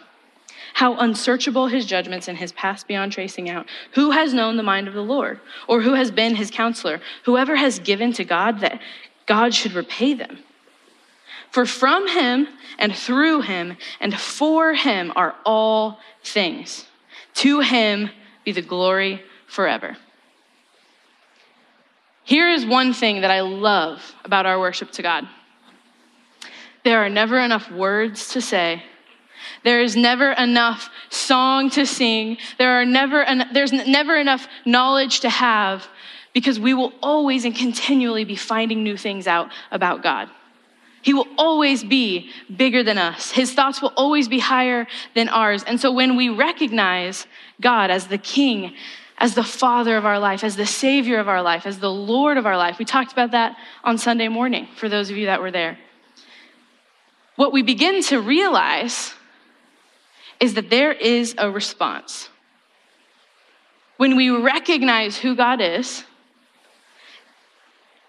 How 0.74 0.96
unsearchable 0.96 1.68
his 1.68 1.86
judgments 1.86 2.26
and 2.26 2.38
his 2.38 2.52
past 2.52 2.88
beyond 2.88 3.12
tracing 3.12 3.48
out. 3.48 3.66
Who 3.92 4.10
has 4.10 4.34
known 4.34 4.56
the 4.56 4.62
mind 4.62 4.88
of 4.88 4.94
the 4.94 5.02
Lord? 5.02 5.40
Or 5.68 5.82
who 5.82 5.94
has 5.94 6.10
been 6.10 6.36
his 6.36 6.50
counselor? 6.50 7.00
Whoever 7.24 7.56
has 7.56 7.78
given 7.78 8.12
to 8.14 8.24
God 8.24 8.60
that 8.60 8.80
God 9.26 9.54
should 9.54 9.72
repay 9.72 10.14
them. 10.14 10.38
For 11.50 11.66
from 11.66 12.08
him 12.08 12.48
and 12.78 12.94
through 12.94 13.42
him 13.42 13.76
and 14.00 14.18
for 14.18 14.74
him 14.74 15.12
are 15.14 15.36
all 15.44 16.00
things. 16.24 16.86
To 17.34 17.60
him 17.60 18.10
be 18.44 18.52
the 18.52 18.62
glory 18.62 19.22
forever. 19.46 19.96
Here 22.24 22.50
is 22.50 22.66
one 22.66 22.92
thing 22.92 23.20
that 23.20 23.30
I 23.30 23.42
love 23.42 24.14
about 24.24 24.46
our 24.46 24.58
worship 24.58 24.90
to 24.92 25.02
God 25.02 25.28
there 26.84 27.04
are 27.04 27.08
never 27.08 27.38
enough 27.38 27.70
words 27.70 28.28
to 28.30 28.40
say. 28.40 28.82
There 29.62 29.80
is 29.80 29.96
never 29.96 30.32
enough 30.32 30.90
song 31.10 31.70
to 31.70 31.86
sing. 31.86 32.38
There 32.58 32.80
are 32.80 32.84
never 32.84 33.22
en- 33.22 33.48
there's 33.52 33.72
never 33.72 34.16
enough 34.16 34.46
knowledge 34.64 35.20
to 35.20 35.30
have 35.30 35.88
because 36.32 36.60
we 36.60 36.74
will 36.74 36.92
always 37.02 37.44
and 37.44 37.54
continually 37.54 38.24
be 38.24 38.36
finding 38.36 38.82
new 38.82 38.96
things 38.96 39.26
out 39.26 39.50
about 39.70 40.02
God. 40.02 40.28
He 41.00 41.14
will 41.14 41.28
always 41.36 41.84
be 41.84 42.30
bigger 42.54 42.82
than 42.82 42.96
us. 42.96 43.30
His 43.30 43.52
thoughts 43.52 43.82
will 43.82 43.92
always 43.96 44.26
be 44.26 44.38
higher 44.38 44.86
than 45.14 45.28
ours. 45.28 45.62
And 45.62 45.78
so 45.78 45.92
when 45.92 46.16
we 46.16 46.30
recognize 46.30 47.26
God 47.60 47.90
as 47.90 48.08
the 48.08 48.18
King, 48.18 48.74
as 49.18 49.34
the 49.34 49.44
Father 49.44 49.96
of 49.96 50.04
our 50.04 50.18
life, 50.18 50.42
as 50.42 50.56
the 50.56 50.66
Savior 50.66 51.18
of 51.18 51.28
our 51.28 51.42
life, 51.42 51.66
as 51.66 51.78
the 51.78 51.90
Lord 51.90 52.36
of 52.36 52.46
our 52.46 52.56
life. 52.56 52.78
We 52.78 52.84
talked 52.84 53.12
about 53.12 53.30
that 53.30 53.56
on 53.84 53.96
Sunday 53.96 54.28
morning 54.28 54.66
for 54.76 54.88
those 54.88 55.10
of 55.10 55.16
you 55.16 55.26
that 55.26 55.40
were 55.40 55.50
there. 55.50 55.78
What 57.36 57.52
we 57.52 57.62
begin 57.62 58.02
to 58.04 58.20
realize 58.20 59.14
is 60.40 60.54
that 60.54 60.70
there 60.70 60.92
is 60.92 61.34
a 61.38 61.50
response. 61.50 62.28
When 63.96 64.16
we 64.16 64.30
recognize 64.30 65.16
who 65.16 65.34
God 65.36 65.60
is, 65.60 66.04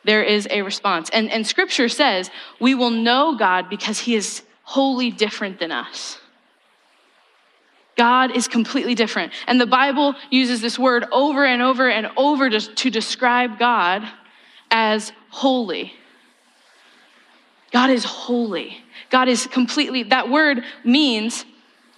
there 0.04 0.24
is 0.24 0.48
a 0.52 0.62
response. 0.62 1.10
And, 1.10 1.32
and 1.32 1.46
scripture 1.46 1.90
says 1.90 2.30
we 2.60 2.76
will 2.76 2.92
know 2.92 3.36
God 3.36 3.70
because 3.70 4.00
he 4.00 4.16
is 4.16 4.44
wholly 4.64 5.12
different 5.12 5.60
than 5.60 5.72
us. 5.72 6.20
God 7.96 8.36
is 8.36 8.48
completely 8.48 8.94
different. 8.94 9.32
And 9.48 9.60
the 9.60 9.66
Bible 9.66 10.16
uses 10.30 10.62
this 10.62 10.78
word 10.78 11.06
over 11.12 11.46
and 11.46 11.62
over 11.62 11.90
and 11.90 12.10
over 12.18 12.50
to, 12.50 12.60
to 12.60 12.90
describe 12.90 13.58
God 13.58 14.08
as 14.70 15.12
holy. 15.30 15.94
God 17.72 17.90
is 17.90 18.04
holy. 18.04 18.78
God 19.10 19.28
is 19.28 19.48
completely, 19.48 20.04
that 20.04 20.30
word 20.30 20.64
means 20.84 21.46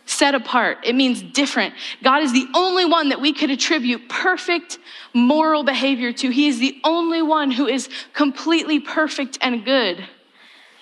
set 0.05 0.33
apart. 0.33 0.79
It 0.83 0.95
means 0.95 1.21
different. 1.21 1.73
God 2.03 2.23
is 2.23 2.31
the 2.31 2.47
only 2.55 2.85
one 2.85 3.09
that 3.09 3.19
we 3.21 3.33
could 3.33 3.51
attribute 3.51 4.07
perfect 4.07 4.79
moral 5.13 5.63
behavior 5.63 6.13
to. 6.13 6.29
He 6.29 6.47
is 6.47 6.59
the 6.59 6.79
only 6.83 7.21
one 7.21 7.51
who 7.51 7.67
is 7.67 7.89
completely 8.13 8.79
perfect 8.79 9.37
and 9.41 9.65
good. 9.65 10.07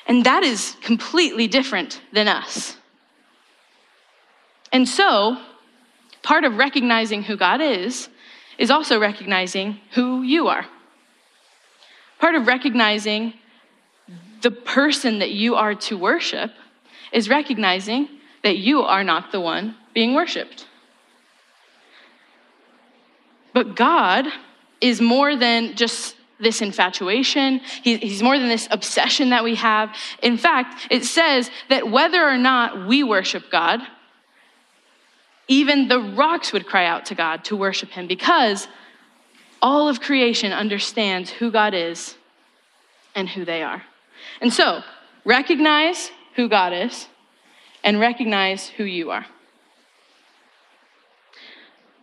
And 0.08 0.26
that 0.26 0.44
is 0.44 0.78
completely 0.82 1.48
different 1.48 2.02
than 2.14 2.28
us. 2.28 2.78
And 4.72 4.88
so, 4.88 5.38
part 6.22 6.44
of 6.44 6.58
recognizing 6.58 7.24
who 7.24 7.36
God 7.38 7.62
is, 7.62 8.10
is 8.58 8.70
also 8.70 9.00
recognizing 9.00 9.80
who 9.92 10.22
you 10.22 10.48
are. 10.48 10.66
Part 12.20 12.36
of 12.36 12.48
recognizing 12.48 13.34
the 14.46 14.52
person 14.52 15.18
that 15.18 15.32
you 15.32 15.56
are 15.56 15.74
to 15.74 15.98
worship 15.98 16.52
is 17.12 17.28
recognizing 17.28 18.08
that 18.44 18.58
you 18.58 18.82
are 18.82 19.04
not 19.04 19.32
the 19.32 19.42
one 19.42 19.76
being 19.92 20.14
worshiped. 20.14 20.68
But 23.56 23.76
God 23.76 24.28
is 24.80 25.02
more 25.02 25.36
than 25.36 25.76
just 25.76 26.16
this 26.40 26.62
infatuation. 26.62 27.60
He, 27.82 27.98
he's 27.98 28.22
more 28.22 28.38
than 28.38 28.48
this 28.48 28.68
obsession 28.70 29.32
that 29.32 29.44
we 29.44 29.56
have. 29.56 29.90
In 30.22 30.38
fact, 30.38 30.90
it 30.92 31.06
says 31.06 31.50
that 31.70 31.90
whether 31.90 32.24
or 32.24 32.38
not 32.38 32.86
we 32.86 33.02
worship 33.02 33.46
God, 33.50 33.82
even 35.48 35.88
the 35.88 36.00
rocks 36.00 36.54
would 36.54 36.68
cry 36.68 36.86
out 36.86 37.08
to 37.08 37.16
God 37.16 37.46
to 37.46 37.56
worship 37.56 37.90
him 37.90 38.06
because 38.06 38.68
all 39.60 39.90
of 39.90 40.02
creation 40.02 40.54
understands 40.54 41.32
who 41.32 41.50
God 41.50 41.74
is 41.74 42.16
and 43.16 43.28
who 43.28 43.44
they 43.44 43.64
are. 43.64 43.82
And 44.42 44.52
so, 44.52 44.82
recognize 45.24 46.12
who 46.36 46.50
God 46.50 46.74
is 46.74 47.08
and 47.84 48.00
recognize 48.00 48.68
who 48.68 48.84
you 48.84 49.12
are. 49.12 49.26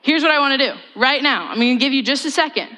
Here's 0.02 0.22
what 0.22 0.32
I 0.32 0.40
want 0.40 0.60
to 0.60 0.72
do 0.72 0.78
right 0.96 1.22
now. 1.22 1.48
I'm 1.48 1.56
going 1.56 1.78
to 1.78 1.84
give 1.84 1.92
you 1.92 2.02
just 2.02 2.24
a 2.24 2.30
second. 2.30 2.68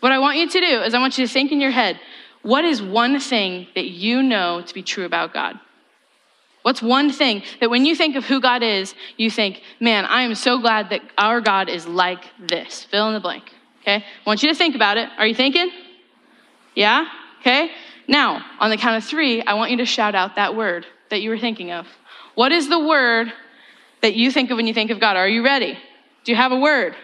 What 0.00 0.12
I 0.12 0.18
want 0.18 0.38
you 0.38 0.48
to 0.48 0.60
do 0.60 0.82
is, 0.82 0.94
I 0.94 0.98
want 0.98 1.18
you 1.18 1.26
to 1.26 1.32
think 1.32 1.52
in 1.52 1.60
your 1.60 1.70
head 1.70 2.00
what 2.42 2.64
is 2.64 2.80
one 2.80 3.20
thing 3.20 3.66
that 3.74 3.86
you 3.86 4.22
know 4.22 4.62
to 4.62 4.74
be 4.74 4.82
true 4.82 5.04
about 5.04 5.34
God? 5.34 5.60
What's 6.62 6.82
one 6.82 7.10
thing 7.10 7.42
that 7.60 7.70
when 7.70 7.86
you 7.86 7.94
think 7.94 8.16
of 8.16 8.24
who 8.24 8.40
God 8.40 8.62
is, 8.62 8.94
you 9.16 9.30
think, 9.30 9.62
man, 9.78 10.04
I 10.04 10.22
am 10.22 10.34
so 10.34 10.58
glad 10.58 10.90
that 10.90 11.02
our 11.16 11.40
God 11.40 11.68
is 11.68 11.86
like 11.86 12.24
this? 12.38 12.84
Fill 12.84 13.08
in 13.08 13.14
the 13.14 13.20
blank. 13.20 13.44
Okay? 13.82 13.96
I 13.96 14.02
want 14.26 14.42
you 14.42 14.48
to 14.48 14.54
think 14.54 14.74
about 14.74 14.96
it. 14.96 15.08
Are 15.18 15.26
you 15.26 15.34
thinking? 15.34 15.70
Yeah? 16.74 17.06
Okay? 17.40 17.70
Now, 18.10 18.44
on 18.58 18.70
the 18.70 18.76
count 18.76 18.96
of 18.96 19.08
three, 19.08 19.40
I 19.40 19.54
want 19.54 19.70
you 19.70 19.76
to 19.76 19.86
shout 19.86 20.16
out 20.16 20.34
that 20.34 20.56
word 20.56 20.84
that 21.10 21.22
you 21.22 21.30
were 21.30 21.38
thinking 21.38 21.70
of. 21.70 21.86
What 22.34 22.50
is 22.50 22.68
the 22.68 22.80
word 22.80 23.32
that 24.02 24.14
you 24.14 24.32
think 24.32 24.50
of 24.50 24.56
when 24.56 24.66
you 24.66 24.74
think 24.74 24.90
of 24.90 24.98
God? 24.98 25.16
Are 25.16 25.28
you 25.28 25.44
ready? 25.44 25.78
Do 26.24 26.32
you 26.32 26.36
have 26.36 26.50
a 26.50 26.58
word? 26.58 26.96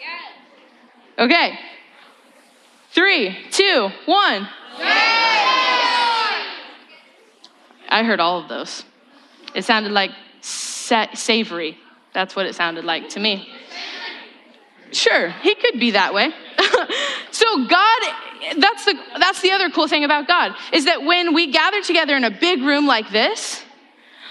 Yes. 0.00 0.22
Okay. 1.18 1.58
Three, 2.92 3.36
two, 3.50 3.90
one. 4.06 4.48
I 7.90 8.04
heard 8.04 8.20
all 8.20 8.38
of 8.38 8.48
those. 8.48 8.84
It 9.54 9.66
sounded 9.66 9.92
like 9.92 10.12
sa- 10.40 11.12
savory. 11.12 11.76
That's 12.14 12.34
what 12.34 12.46
it 12.46 12.54
sounded 12.54 12.86
like 12.86 13.10
to 13.10 13.20
me. 13.20 13.50
Sure, 14.92 15.28
he 15.42 15.54
could 15.54 15.78
be 15.78 15.90
that 15.90 16.14
way. 16.14 16.32
So 17.42 17.66
God 17.66 18.00
that's 18.56 18.84
the 18.84 18.94
that's 19.18 19.40
the 19.40 19.50
other 19.50 19.68
cool 19.70 19.88
thing 19.88 20.04
about 20.04 20.28
God 20.28 20.54
is 20.72 20.84
that 20.84 21.04
when 21.04 21.34
we 21.34 21.50
gather 21.50 21.82
together 21.82 22.16
in 22.16 22.24
a 22.24 22.30
big 22.30 22.60
room 22.62 22.86
like 22.86 23.10
this, 23.10 23.62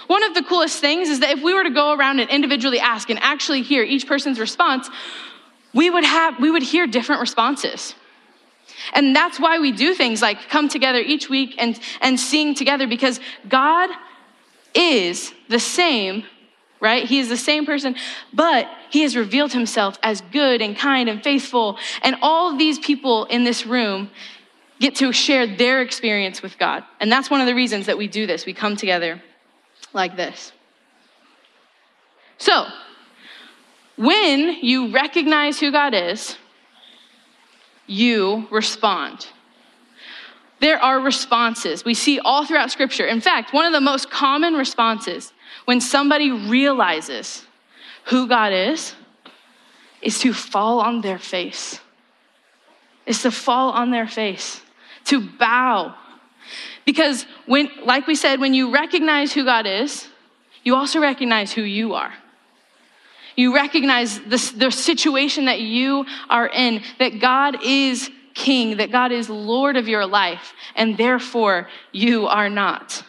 one 0.06 0.22
of 0.22 0.34
the 0.34 0.42
coolest 0.42 0.80
things 0.80 1.08
is 1.08 1.20
that 1.20 1.30
if 1.36 1.42
we 1.42 1.52
were 1.52 1.64
to 1.64 1.70
go 1.70 1.92
around 1.92 2.20
and 2.20 2.30
individually 2.30 2.80
ask 2.80 3.10
and 3.10 3.18
actually 3.22 3.62
hear 3.62 3.82
each 3.82 4.06
person's 4.06 4.38
response, 4.40 4.88
we 5.74 5.90
would 5.90 6.04
have 6.04 6.38
we 6.40 6.50
would 6.50 6.62
hear 6.62 6.86
different 6.86 7.20
responses. 7.20 7.94
And 8.94 9.14
that's 9.14 9.38
why 9.38 9.58
we 9.58 9.72
do 9.72 9.94
things 9.94 10.22
like 10.22 10.48
come 10.48 10.68
together 10.68 10.98
each 10.98 11.28
week 11.28 11.54
and, 11.58 11.78
and 12.00 12.18
sing 12.18 12.54
together 12.54 12.86
because 12.86 13.20
God 13.48 13.90
is 14.74 15.32
the 15.48 15.60
same, 15.60 16.24
right? 16.82 17.04
He 17.04 17.20
is 17.20 17.28
the 17.28 17.36
same 17.36 17.64
person, 17.64 17.94
but 18.34 18.68
he 18.90 19.02
has 19.02 19.16
revealed 19.16 19.52
himself 19.52 19.96
as 20.02 20.20
good 20.32 20.60
and 20.60 20.76
kind 20.76 21.08
and 21.08 21.22
faithful. 21.22 21.78
And 22.02 22.16
all 22.20 22.56
these 22.56 22.78
people 22.80 23.24
in 23.26 23.44
this 23.44 23.64
room 23.64 24.10
get 24.80 24.96
to 24.96 25.12
share 25.12 25.46
their 25.46 25.80
experience 25.80 26.42
with 26.42 26.58
God. 26.58 26.82
And 27.00 27.10
that's 27.10 27.30
one 27.30 27.40
of 27.40 27.46
the 27.46 27.54
reasons 27.54 27.86
that 27.86 27.96
we 27.96 28.08
do 28.08 28.26
this. 28.26 28.44
We 28.44 28.52
come 28.52 28.76
together 28.76 29.22
like 29.92 30.16
this. 30.16 30.50
So, 32.36 32.66
when 33.96 34.56
you 34.60 34.90
recognize 34.92 35.60
who 35.60 35.70
God 35.70 35.94
is, 35.94 36.36
you 37.86 38.48
respond. 38.50 39.28
There 40.62 40.78
are 40.78 41.00
responses 41.00 41.84
we 41.84 41.94
see 41.94 42.20
all 42.20 42.46
throughout 42.46 42.70
Scripture. 42.70 43.04
In 43.04 43.20
fact, 43.20 43.52
one 43.52 43.66
of 43.66 43.72
the 43.72 43.80
most 43.80 44.12
common 44.12 44.54
responses 44.54 45.32
when 45.64 45.80
somebody 45.80 46.30
realizes 46.30 47.44
who 48.04 48.28
God 48.28 48.52
is 48.52 48.94
is 50.00 50.20
to 50.20 50.32
fall 50.32 50.78
on 50.78 51.00
their 51.00 51.18
face, 51.18 51.80
is 53.06 53.22
to 53.22 53.32
fall 53.32 53.72
on 53.72 53.90
their 53.90 54.06
face, 54.06 54.62
to 55.06 55.20
bow. 55.20 55.96
Because 56.84 57.26
when, 57.46 57.68
like 57.84 58.06
we 58.06 58.14
said, 58.14 58.38
when 58.38 58.54
you 58.54 58.72
recognize 58.72 59.32
who 59.32 59.44
God 59.44 59.66
is, 59.66 60.06
you 60.62 60.76
also 60.76 61.00
recognize 61.00 61.50
who 61.50 61.62
you 61.62 61.94
are. 61.94 62.14
You 63.34 63.52
recognize 63.52 64.20
the, 64.20 64.52
the 64.56 64.70
situation 64.70 65.46
that 65.46 65.60
you 65.60 66.06
are 66.30 66.46
in, 66.46 66.82
that 67.00 67.18
God 67.18 67.64
is 67.64 68.12
king, 68.34 68.76
that 68.78 68.90
God 68.90 69.12
is 69.12 69.28
Lord 69.28 69.76
of 69.76 69.88
your 69.88 70.06
life, 70.06 70.52
and 70.74 70.96
therefore 70.96 71.68
you 71.92 72.26
are 72.26 72.50
not. 72.50 73.04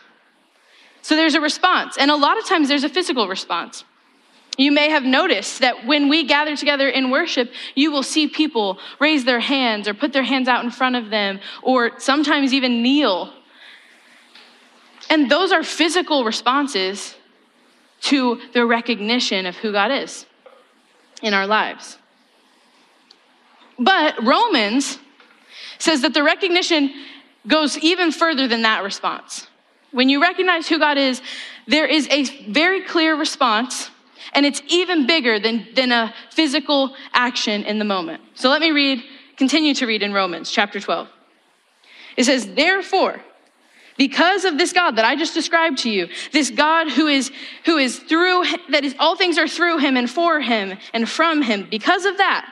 So 1.02 1.16
there's 1.16 1.36
a 1.36 1.42
response, 1.42 1.98
and 1.98 2.10
a 2.10 2.16
lot 2.16 2.38
of 2.38 2.46
times 2.46 2.70
there's 2.70 2.84
a 2.84 2.90
physical 2.90 3.28
response. 3.28 3.84
You 4.58 4.72
may 4.72 4.90
have 4.90 5.04
noticed 5.04 5.60
that 5.62 5.86
when 5.86 6.10
we 6.10 6.26
gather 6.26 6.56
together 6.56 6.88
in 6.88 7.10
worship, 7.10 7.52
you 7.76 7.92
will 7.92 8.04
see 8.04 8.28
people 8.28 8.78
raise 9.00 9.26
their 9.26 9.40
hands 9.40 9.88
or 9.88 9.94
put 9.94 10.14
their 10.14 10.24
hands 10.24 10.48
out 10.48 10.64
in 10.64 10.70
front 10.70 10.96
of 10.96 11.10
them, 11.10 11.40
or 11.62 12.00
sometimes 12.00 12.54
even 12.54 12.84
kneel. 12.84 13.34
And 15.10 15.30
those 15.30 15.52
are 15.52 15.64
physical 15.64 16.24
responses 16.24 17.16
to 18.02 18.40
the 18.54 18.66
recognition 18.66 19.46
of 19.46 19.56
who 19.58 19.72
God 19.72 19.92
is 19.92 20.26
in 21.22 21.34
our 21.34 21.48
lives. 21.48 21.98
But 23.80 24.24
Romans 24.24 25.00
says 25.84 26.02
that 26.02 26.14
the 26.14 26.24
recognition 26.24 26.94
goes 27.46 27.78
even 27.80 28.12
further 28.12 28.48
than 28.48 28.62
that 28.62 28.84
response. 28.84 29.48
When 29.92 30.08
you 30.08 30.22
recognize 30.22 30.68
who 30.68 30.80
God 30.80 30.98
is, 30.98 31.22
there 31.68 31.86
is 31.86 32.08
a 32.10 32.24
very 32.50 32.82
clear 32.82 33.16
response, 33.18 33.92
and 34.34 34.46
it's 34.46 34.62
even 34.68 35.06
bigger 35.06 35.40
than, 35.40 35.68
than 35.76 35.92
a 35.92 36.14
physical 36.32 36.96
action 37.14 37.64
in 37.66 37.80
the 37.80 37.86
moment. 37.86 38.24
So 38.34 38.50
let 38.50 38.62
me 38.62 38.72
read, 38.72 39.04
continue 39.36 39.74
to 39.76 39.86
read 39.86 40.02
in 40.04 40.14
Romans 40.14 40.50
chapter 40.50 40.80
12. 40.80 41.10
It 42.16 42.24
says, 42.24 42.48
Therefore, 42.56 43.20
because 43.98 44.46
of 44.46 44.58
this 44.58 44.72
God 44.72 44.96
that 44.96 45.06
I 45.06 45.18
just 45.18 45.34
described 45.34 45.80
to 45.80 45.90
you, 45.90 46.08
this 46.32 46.50
God 46.50 46.90
who 46.90 47.08
is 47.08 47.30
who 47.66 47.78
is 47.78 48.00
through 48.00 48.46
that 48.70 48.84
is 48.84 48.96
all 48.98 49.16
things 49.16 49.38
are 49.38 49.48
through 49.48 49.80
him 49.80 49.98
and 49.98 50.10
for 50.10 50.40
him 50.40 50.78
and 50.94 51.08
from 51.08 51.44
him. 51.44 51.68
Because 51.70 52.06
of 52.06 52.18
that, 52.18 52.52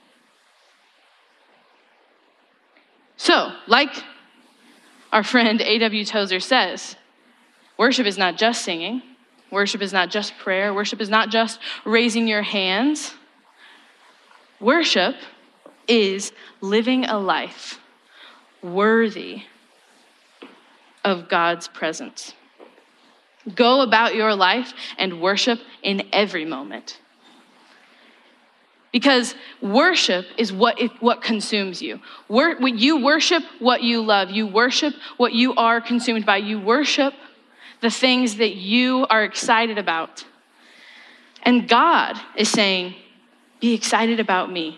So, 3.21 3.51
like 3.67 4.03
our 5.13 5.23
friend 5.23 5.61
A.W. 5.61 6.05
Tozer 6.05 6.39
says, 6.39 6.95
worship 7.77 8.07
is 8.07 8.17
not 8.17 8.35
just 8.35 8.63
singing, 8.63 9.03
worship 9.51 9.83
is 9.83 9.93
not 9.93 10.09
just 10.09 10.35
prayer, 10.39 10.73
worship 10.73 10.99
is 10.99 11.07
not 11.07 11.29
just 11.29 11.59
raising 11.85 12.27
your 12.27 12.41
hands. 12.41 13.13
Worship 14.59 15.17
is 15.87 16.31
living 16.61 17.05
a 17.05 17.19
life 17.19 17.79
worthy 18.63 19.43
of 21.05 21.29
God's 21.29 21.67
presence. 21.67 22.33
Go 23.53 23.81
about 23.81 24.15
your 24.15 24.33
life 24.33 24.73
and 24.97 25.21
worship 25.21 25.59
in 25.83 26.09
every 26.11 26.43
moment. 26.43 26.99
Because 28.91 29.35
worship 29.61 30.25
is 30.37 30.51
what, 30.51 30.79
it, 30.79 30.91
what 30.99 31.21
consumes 31.21 31.81
you. 31.81 32.01
Wor- 32.27 32.59
you 32.67 33.01
worship 33.01 33.43
what 33.59 33.83
you 33.83 34.01
love. 34.01 34.29
You 34.31 34.47
worship 34.47 34.93
what 35.17 35.33
you 35.33 35.55
are 35.55 35.79
consumed 35.79 36.25
by. 36.25 36.37
You 36.37 36.59
worship 36.59 37.13
the 37.79 37.89
things 37.89 38.35
that 38.37 38.55
you 38.55 39.07
are 39.09 39.23
excited 39.23 39.77
about. 39.77 40.25
And 41.43 41.67
God 41.67 42.19
is 42.35 42.49
saying, 42.49 42.95
Be 43.59 43.73
excited 43.73 44.19
about 44.19 44.51
me. 44.51 44.77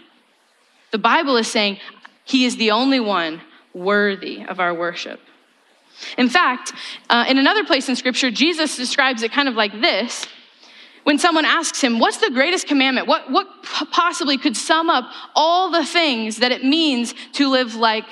The 0.92 1.00
Bible 1.00 1.36
is 1.38 1.48
saying, 1.48 1.80
He 2.24 2.46
is 2.46 2.58
the 2.58 2.72
only 2.72 3.00
one 3.00 3.42
worthy 3.74 4.44
of 4.44 4.60
our 4.60 4.74
worship. 4.74 5.20
In 6.18 6.30
fact, 6.30 6.74
uh, 7.10 7.26
in 7.28 7.38
another 7.38 7.64
place 7.64 7.90
in 7.90 7.96
Scripture, 7.96 8.32
Jesus 8.32 8.78
describes 8.78 9.24
it 9.24 9.32
kind 9.32 9.48
of 9.48 9.56
like 9.56 9.74
this. 9.74 10.28
When 11.04 11.20
someone 11.20 11.46
asks 11.46 11.82
him, 11.82 12.00
What's 12.00 12.18
the 12.18 12.30
greatest 12.30 12.68
commandment? 12.68 13.08
What, 13.08 13.30
what 13.30 13.48
possibly 13.64 14.38
could 14.38 14.56
sum 14.56 14.90
up 14.90 15.06
all 15.36 15.70
the 15.70 15.86
things 15.86 16.38
that 16.38 16.52
it 16.52 16.64
means 16.64 17.14
to 17.34 17.50
live 17.50 17.76
like 17.76 18.06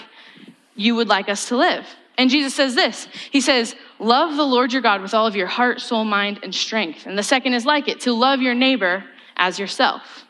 you 0.75 0.95
would 0.95 1.08
like 1.08 1.30
us 1.30 1.47
to 1.49 1.58
live? 1.58 1.86
And 2.17 2.30
Jesus 2.30 2.54
says 2.54 2.75
this 2.75 3.08
He 3.32 3.41
says, 3.41 3.75
Love 3.99 4.36
the 4.36 4.43
Lord 4.43 4.73
your 4.73 4.82
God 4.82 5.01
with 5.01 5.13
all 5.13 5.25
of 5.25 5.36
your 5.36 5.47
heart, 5.47 5.80
soul, 5.80 6.04
mind, 6.04 6.39
and 6.43 6.54
strength. 6.54 7.06
And 7.06 7.17
the 7.17 7.23
second 7.23 7.54
is 7.54 7.65
like 7.65 7.88
it, 7.88 8.01
to 8.01 8.13
love 8.13 8.41
your 8.41 8.56
neighbor 8.56 9.04
as 9.38 9.58
yourself. 9.58 10.25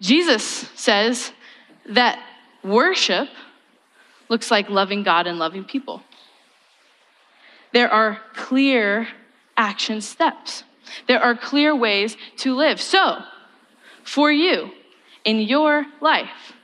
Jesus 0.00 0.44
says 0.74 1.32
that 1.86 2.22
worship 2.62 3.28
looks 4.28 4.50
like 4.50 4.70
loving 4.70 5.02
God 5.02 5.26
and 5.26 5.38
loving 5.38 5.64
people. 5.64 6.02
There 7.72 7.92
are 7.92 8.20
clear 8.34 9.08
action 9.58 10.00
steps, 10.00 10.64
there 11.06 11.22
are 11.22 11.36
clear 11.36 11.76
ways 11.76 12.16
to 12.38 12.54
live. 12.54 12.80
So, 12.80 13.18
for 14.04 14.32
you, 14.32 14.70
in 15.24 15.40
your 15.40 15.84
life, 16.00 16.54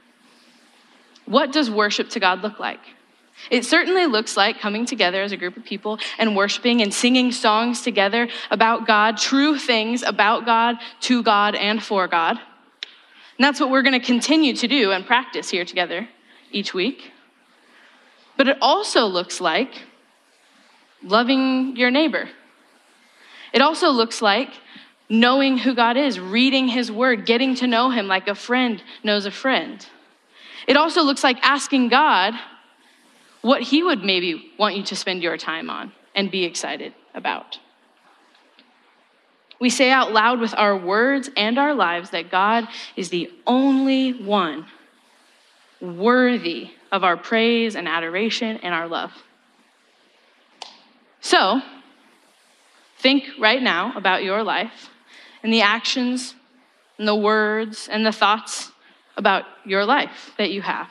what 1.27 1.53
does 1.53 1.71
worship 1.71 2.09
to 2.11 2.21
God 2.21 2.43
look 2.43 2.59
like? 2.59 2.81
It 3.51 3.65
certainly 3.65 4.07
looks 4.07 4.37
like 4.37 4.61
coming 4.61 4.87
together 4.87 5.23
as 5.23 5.33
a 5.33 5.37
group 5.37 5.57
of 5.57 5.65
people 5.65 5.99
and 6.19 6.37
worshiping 6.37 6.81
and 6.81 6.95
singing 6.95 7.33
songs 7.33 7.83
together 7.83 8.29
about 8.51 8.87
God, 8.87 9.19
true 9.19 9.59
things 9.59 10.03
about 10.03 10.47
God, 10.47 10.77
to 11.01 11.23
God, 11.23 11.55
and 11.55 11.83
for 11.83 12.09
God. 12.09 12.39
And 13.37 13.45
that's 13.45 13.61
what 13.61 13.71
we're 13.71 13.83
going 13.83 14.01
to 14.01 14.07
continue 14.07 14.55
to 14.55 14.69
do 14.69 14.93
and 14.93 15.05
practice 15.05 15.51
here 15.51 15.65
together 15.65 16.09
each 16.53 16.73
week. 16.73 17.11
But 18.37 18.49
it 18.49 18.59
also 18.61 19.07
looks 19.07 19.41
like 19.41 19.83
loving 21.03 21.77
your 21.77 21.91
neighbor. 21.91 22.29
It 23.55 23.63
also 23.63 23.91
looks 23.91 24.21
like 24.21 24.51
knowing 25.09 25.57
who 25.59 25.77
God 25.77 25.97
is, 25.97 26.19
reading 26.19 26.67
His 26.67 26.91
Word, 26.91 27.25
getting 27.25 27.55
to 27.57 27.69
know 27.69 27.89
Him 27.89 28.09
like 28.09 28.27
a 28.27 28.35
friend 28.35 28.83
knows 29.05 29.27
a 29.27 29.31
friend. 29.31 29.87
It 30.67 30.77
also 30.77 31.03
looks 31.03 31.23
like 31.23 31.39
asking 31.41 31.89
God 31.89 32.35
what 33.43 33.63
He 33.63 33.85
would 33.85 34.03
maybe 34.03 34.53
want 34.59 34.75
you 34.77 34.83
to 34.83 34.97
spend 34.97 35.23
your 35.23 35.37
time 35.37 35.71
on 35.71 35.93
and 36.17 36.33
be 36.33 36.43
excited 36.43 36.95
about. 37.15 37.61
We 39.61 39.71
say 39.71 39.89
out 39.93 40.13
loud 40.13 40.41
with 40.41 40.53
our 40.57 40.77
words 40.77 41.31
and 41.37 41.57
our 41.57 41.75
lives 41.75 42.11
that 42.11 42.33
God 42.33 42.67
is 42.97 43.11
the 43.11 43.31
only 43.47 44.13
one 44.13 44.67
worthy 45.81 46.71
of 46.91 47.05
our 47.05 47.17
praise 47.17 47.77
and 47.77 47.87
adoration 47.87 48.57
and 48.59 48.75
our 48.75 48.89
love. 48.89 49.13
So, 51.21 51.63
think 53.05 53.25
right 53.39 53.63
now 53.63 53.93
about 53.97 54.25
your 54.25 54.43
life 54.43 54.89
and 55.43 55.53
the 55.53 55.61
actions 55.61 56.35
and 56.97 57.07
the 57.07 57.15
words 57.15 57.87
and 57.87 58.07
the 58.07 58.11
thoughts 58.11 58.73
about 59.19 59.45
your 59.67 59.85
life 59.85 60.33
that 60.39 60.51
you 60.51 60.63
have. 60.63 60.89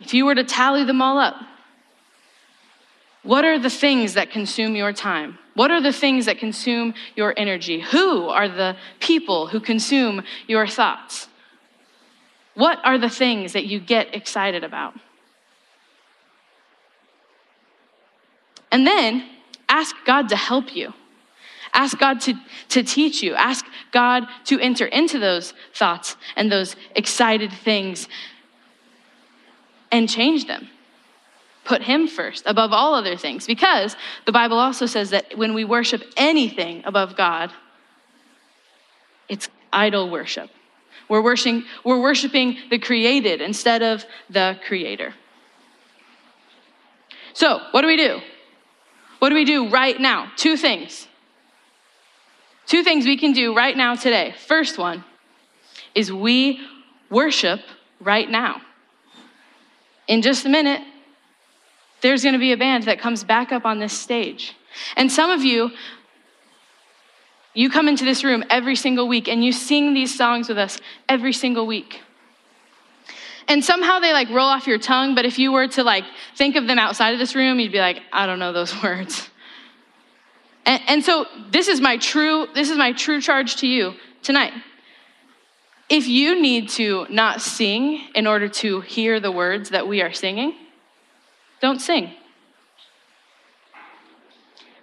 If 0.00 0.14
you 0.14 0.24
were 0.24 0.34
to 0.34 0.44
tally 0.44 0.82
them 0.84 1.02
all 1.02 1.18
up, 1.18 1.34
what 3.22 3.44
are 3.44 3.58
the 3.58 3.68
things 3.68 4.14
that 4.14 4.30
consume 4.30 4.74
your 4.74 4.94
time? 4.94 5.38
What 5.52 5.70
are 5.70 5.82
the 5.82 5.92
things 5.92 6.24
that 6.24 6.38
consume 6.38 6.94
your 7.14 7.34
energy? 7.36 7.80
Who 7.80 8.28
are 8.28 8.48
the 8.48 8.76
people 9.00 9.48
who 9.48 9.60
consume 9.60 10.22
your 10.46 10.66
thoughts? 10.66 11.28
What 12.54 12.78
are 12.82 12.96
the 12.96 13.10
things 13.10 13.52
that 13.52 13.66
you 13.66 13.78
get 13.78 14.14
excited 14.14 14.64
about? 14.64 14.94
And 18.72 18.86
then 18.86 19.28
ask 19.68 19.94
God 20.04 20.28
to 20.30 20.36
help 20.36 20.74
you. 20.74 20.92
Ask 21.74 21.98
God 21.98 22.20
to, 22.22 22.34
to 22.70 22.82
teach 22.82 23.22
you. 23.22 23.34
Ask 23.34 23.66
God 23.92 24.26
to 24.44 24.58
enter 24.58 24.86
into 24.86 25.18
those 25.18 25.52
thoughts 25.74 26.16
and 26.36 26.50
those 26.50 26.76
excited 26.94 27.52
things 27.52 28.08
and 29.90 30.08
change 30.08 30.46
them. 30.46 30.68
Put 31.64 31.82
Him 31.82 32.08
first 32.08 32.44
above 32.46 32.72
all 32.72 32.94
other 32.94 33.16
things 33.16 33.46
because 33.46 33.96
the 34.24 34.32
Bible 34.32 34.58
also 34.58 34.86
says 34.86 35.10
that 35.10 35.36
when 35.36 35.52
we 35.52 35.64
worship 35.64 36.02
anything 36.16 36.82
above 36.84 37.16
God, 37.16 37.52
it's 39.28 39.48
idol 39.72 40.10
worship. 40.10 40.50
We're 41.08 41.22
worshiping, 41.22 41.64
we're 41.84 42.00
worshiping 42.00 42.58
the 42.70 42.78
created 42.78 43.40
instead 43.40 43.82
of 43.82 44.04
the 44.30 44.58
creator. 44.66 45.14
So, 47.34 47.60
what 47.70 47.82
do 47.82 47.86
we 47.86 47.96
do? 47.96 48.20
What 49.18 49.30
do 49.30 49.34
we 49.34 49.44
do 49.44 49.68
right 49.68 49.98
now? 50.00 50.30
Two 50.36 50.56
things. 50.56 51.08
Two 52.66 52.82
things 52.82 53.06
we 53.06 53.16
can 53.16 53.32
do 53.32 53.54
right 53.54 53.76
now 53.76 53.94
today. 53.94 54.34
First 54.46 54.78
one 54.78 55.04
is 55.94 56.12
we 56.12 56.60
worship 57.10 57.60
right 58.00 58.30
now. 58.30 58.60
In 60.06 60.22
just 60.22 60.46
a 60.46 60.48
minute, 60.48 60.82
there's 62.00 62.22
going 62.22 62.34
to 62.34 62.38
be 62.38 62.52
a 62.52 62.56
band 62.56 62.84
that 62.84 63.00
comes 63.00 63.24
back 63.24 63.52
up 63.52 63.64
on 63.64 63.78
this 63.78 63.92
stage. 63.92 64.54
And 64.96 65.10
some 65.10 65.30
of 65.30 65.42
you, 65.42 65.70
you 67.54 67.70
come 67.70 67.88
into 67.88 68.04
this 68.04 68.22
room 68.22 68.44
every 68.50 68.76
single 68.76 69.08
week 69.08 69.28
and 69.28 69.44
you 69.44 69.50
sing 69.50 69.94
these 69.94 70.16
songs 70.16 70.48
with 70.48 70.58
us 70.58 70.78
every 71.08 71.32
single 71.32 71.66
week. 71.66 72.02
And 73.48 73.64
somehow 73.64 73.98
they 73.98 74.12
like 74.12 74.28
roll 74.28 74.46
off 74.46 74.66
your 74.66 74.78
tongue, 74.78 75.14
but 75.14 75.24
if 75.24 75.38
you 75.38 75.52
were 75.52 75.66
to 75.68 75.82
like 75.82 76.04
think 76.36 76.54
of 76.54 76.66
them 76.66 76.78
outside 76.78 77.14
of 77.14 77.18
this 77.18 77.34
room, 77.34 77.58
you'd 77.58 77.72
be 77.72 77.78
like, 77.80 78.02
I 78.12 78.26
don't 78.26 78.38
know 78.38 78.52
those 78.52 78.82
words. 78.82 79.28
And, 80.66 80.82
and 80.86 81.04
so 81.04 81.24
this 81.50 81.66
is 81.66 81.80
my 81.80 81.96
true, 81.96 82.46
this 82.54 82.68
is 82.68 82.76
my 82.76 82.92
true 82.92 83.20
charge 83.22 83.56
to 83.56 83.66
you 83.66 83.94
tonight. 84.22 84.52
If 85.88 86.06
you 86.06 86.40
need 86.40 86.68
to 86.70 87.06
not 87.08 87.40
sing 87.40 88.08
in 88.14 88.26
order 88.26 88.48
to 88.48 88.82
hear 88.82 89.18
the 89.18 89.32
words 89.32 89.70
that 89.70 89.88
we 89.88 90.02
are 90.02 90.12
singing, 90.12 90.54
don't 91.62 91.80
sing. 91.80 92.12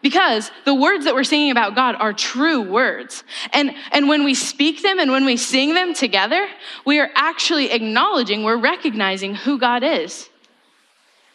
Because 0.06 0.52
the 0.66 0.76
words 0.76 1.06
that 1.06 1.16
we're 1.16 1.24
singing 1.24 1.50
about 1.50 1.74
God 1.74 1.96
are 1.96 2.14
true 2.14 2.62
words. 2.62 3.24
And, 3.54 3.74
and 3.92 4.08
when 4.08 4.24
we 4.24 4.36
speak 4.36 4.84
them 4.84 5.00
and 5.00 5.10
when 5.10 5.26
we 5.26 5.36
sing 5.36 5.74
them 5.74 5.96
together, 5.96 6.48
we 6.86 7.00
are 7.00 7.10
actually 7.16 7.72
acknowledging, 7.72 8.44
we're 8.44 8.56
recognizing 8.56 9.34
who 9.34 9.58
God 9.58 9.82
is. 9.82 10.30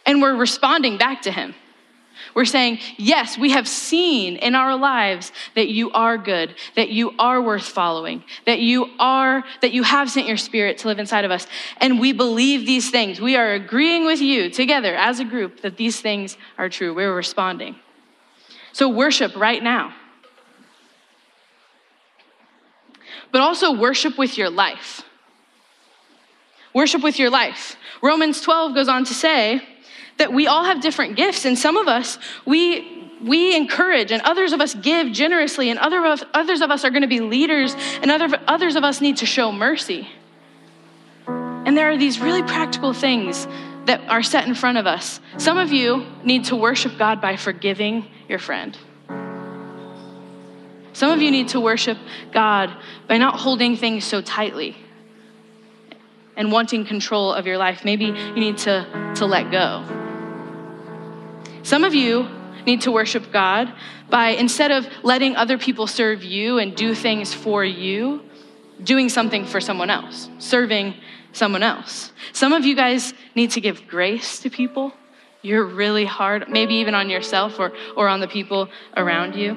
And 0.06 0.22
we're 0.22 0.36
responding 0.36 0.98
back 0.98 1.22
to 1.22 1.32
Him. 1.32 1.56
We're 2.32 2.44
saying, 2.44 2.78
Yes, 2.96 3.36
we 3.36 3.50
have 3.50 3.66
seen 3.66 4.36
in 4.36 4.54
our 4.54 4.76
lives 4.76 5.32
that 5.56 5.66
you 5.66 5.90
are 5.90 6.16
good, 6.16 6.54
that 6.76 6.90
you 6.90 7.12
are 7.18 7.42
worth 7.42 7.66
following, 7.66 8.22
that 8.46 8.60
you 8.60 8.86
are, 9.00 9.42
that 9.62 9.72
you 9.72 9.82
have 9.82 10.12
sent 10.12 10.28
your 10.28 10.36
spirit 10.36 10.78
to 10.78 10.86
live 10.86 11.00
inside 11.00 11.24
of 11.24 11.32
us. 11.32 11.48
And 11.78 11.98
we 11.98 12.12
believe 12.12 12.66
these 12.66 12.88
things. 12.88 13.20
We 13.20 13.34
are 13.34 13.52
agreeing 13.52 14.06
with 14.06 14.20
you 14.20 14.48
together 14.48 14.94
as 14.94 15.18
a 15.18 15.24
group 15.24 15.62
that 15.62 15.76
these 15.76 16.00
things 16.00 16.36
are 16.56 16.68
true. 16.68 16.94
We're 16.94 17.12
responding. 17.12 17.74
So 18.72 18.88
worship 18.88 19.36
right 19.36 19.62
now. 19.62 19.94
But 23.32 23.40
also 23.40 23.72
worship 23.72 24.18
with 24.18 24.36
your 24.38 24.50
life. 24.50 25.02
Worship 26.74 27.02
with 27.02 27.18
your 27.18 27.30
life. 27.30 27.76
Romans 28.02 28.40
12 28.40 28.74
goes 28.74 28.88
on 28.88 29.04
to 29.04 29.14
say 29.14 29.62
that 30.18 30.32
we 30.32 30.46
all 30.46 30.64
have 30.64 30.80
different 30.80 31.16
gifts, 31.16 31.44
and 31.44 31.58
some 31.58 31.76
of 31.76 31.88
us, 31.88 32.18
we 32.46 32.98
we 33.22 33.54
encourage 33.54 34.12
and 34.12 34.22
others 34.22 34.54
of 34.54 34.62
us 34.62 34.74
give 34.74 35.12
generously 35.12 35.68
and 35.68 35.78
other 35.78 36.06
of, 36.06 36.24
others 36.32 36.62
of 36.62 36.70
us 36.70 36.86
are 36.86 36.90
going 36.90 37.02
to 37.02 37.08
be 37.08 37.20
leaders 37.20 37.76
and 38.00 38.10
other, 38.10 38.28
others 38.48 38.76
of 38.76 38.82
us 38.82 39.02
need 39.02 39.18
to 39.18 39.26
show 39.26 39.52
mercy 39.52 40.08
and 41.70 41.76
there 41.76 41.90
are 41.90 41.96
these 41.96 42.18
really 42.18 42.42
practical 42.42 42.92
things 42.92 43.46
that 43.84 44.00
are 44.08 44.22
set 44.22 44.46
in 44.48 44.54
front 44.54 44.78
of 44.78 44.86
us. 44.86 45.20
Some 45.36 45.58
of 45.58 45.72
you 45.72 46.06
need 46.24 46.46
to 46.46 46.56
worship 46.56 46.98
God 46.98 47.20
by 47.20 47.36
forgiving 47.36 48.10
your 48.30 48.38
friend. 48.38 48.78
Some 50.92 51.10
of 51.10 51.20
you 51.20 51.30
need 51.30 51.48
to 51.48 51.60
worship 51.60 51.98
God 52.32 52.74
by 53.06 53.18
not 53.18 53.36
holding 53.36 53.76
things 53.76 54.04
so 54.04 54.22
tightly 54.22 54.76
and 56.36 56.50
wanting 56.50 56.84
control 56.86 57.32
of 57.32 57.46
your 57.46 57.58
life. 57.58 57.84
Maybe 57.84 58.06
you 58.06 58.34
need 58.34 58.58
to, 58.58 59.12
to 59.16 59.26
let 59.26 59.50
go. 59.50 59.84
Some 61.62 61.84
of 61.84 61.94
you 61.94 62.28
need 62.66 62.82
to 62.82 62.92
worship 62.92 63.32
God 63.32 63.72
by 64.08 64.30
instead 64.30 64.70
of 64.70 64.86
letting 65.02 65.36
other 65.36 65.58
people 65.58 65.86
serve 65.86 66.24
you 66.24 66.58
and 66.58 66.74
do 66.74 66.94
things 66.94 67.32
for 67.32 67.64
you, 67.64 68.22
doing 68.82 69.08
something 69.08 69.44
for 69.44 69.60
someone 69.60 69.90
else, 69.90 70.28
serving 70.38 70.94
someone 71.32 71.62
else. 71.62 72.12
Some 72.32 72.52
of 72.52 72.64
you 72.64 72.74
guys 72.74 73.14
need 73.34 73.50
to 73.52 73.60
give 73.60 73.86
grace 73.86 74.40
to 74.40 74.50
people. 74.50 74.92
You're 75.42 75.64
really 75.64 76.04
hard, 76.04 76.48
maybe 76.48 76.74
even 76.74 76.94
on 76.94 77.08
yourself 77.08 77.58
or, 77.58 77.72
or 77.96 78.08
on 78.08 78.20
the 78.20 78.28
people 78.28 78.68
around 78.96 79.34
you. 79.34 79.56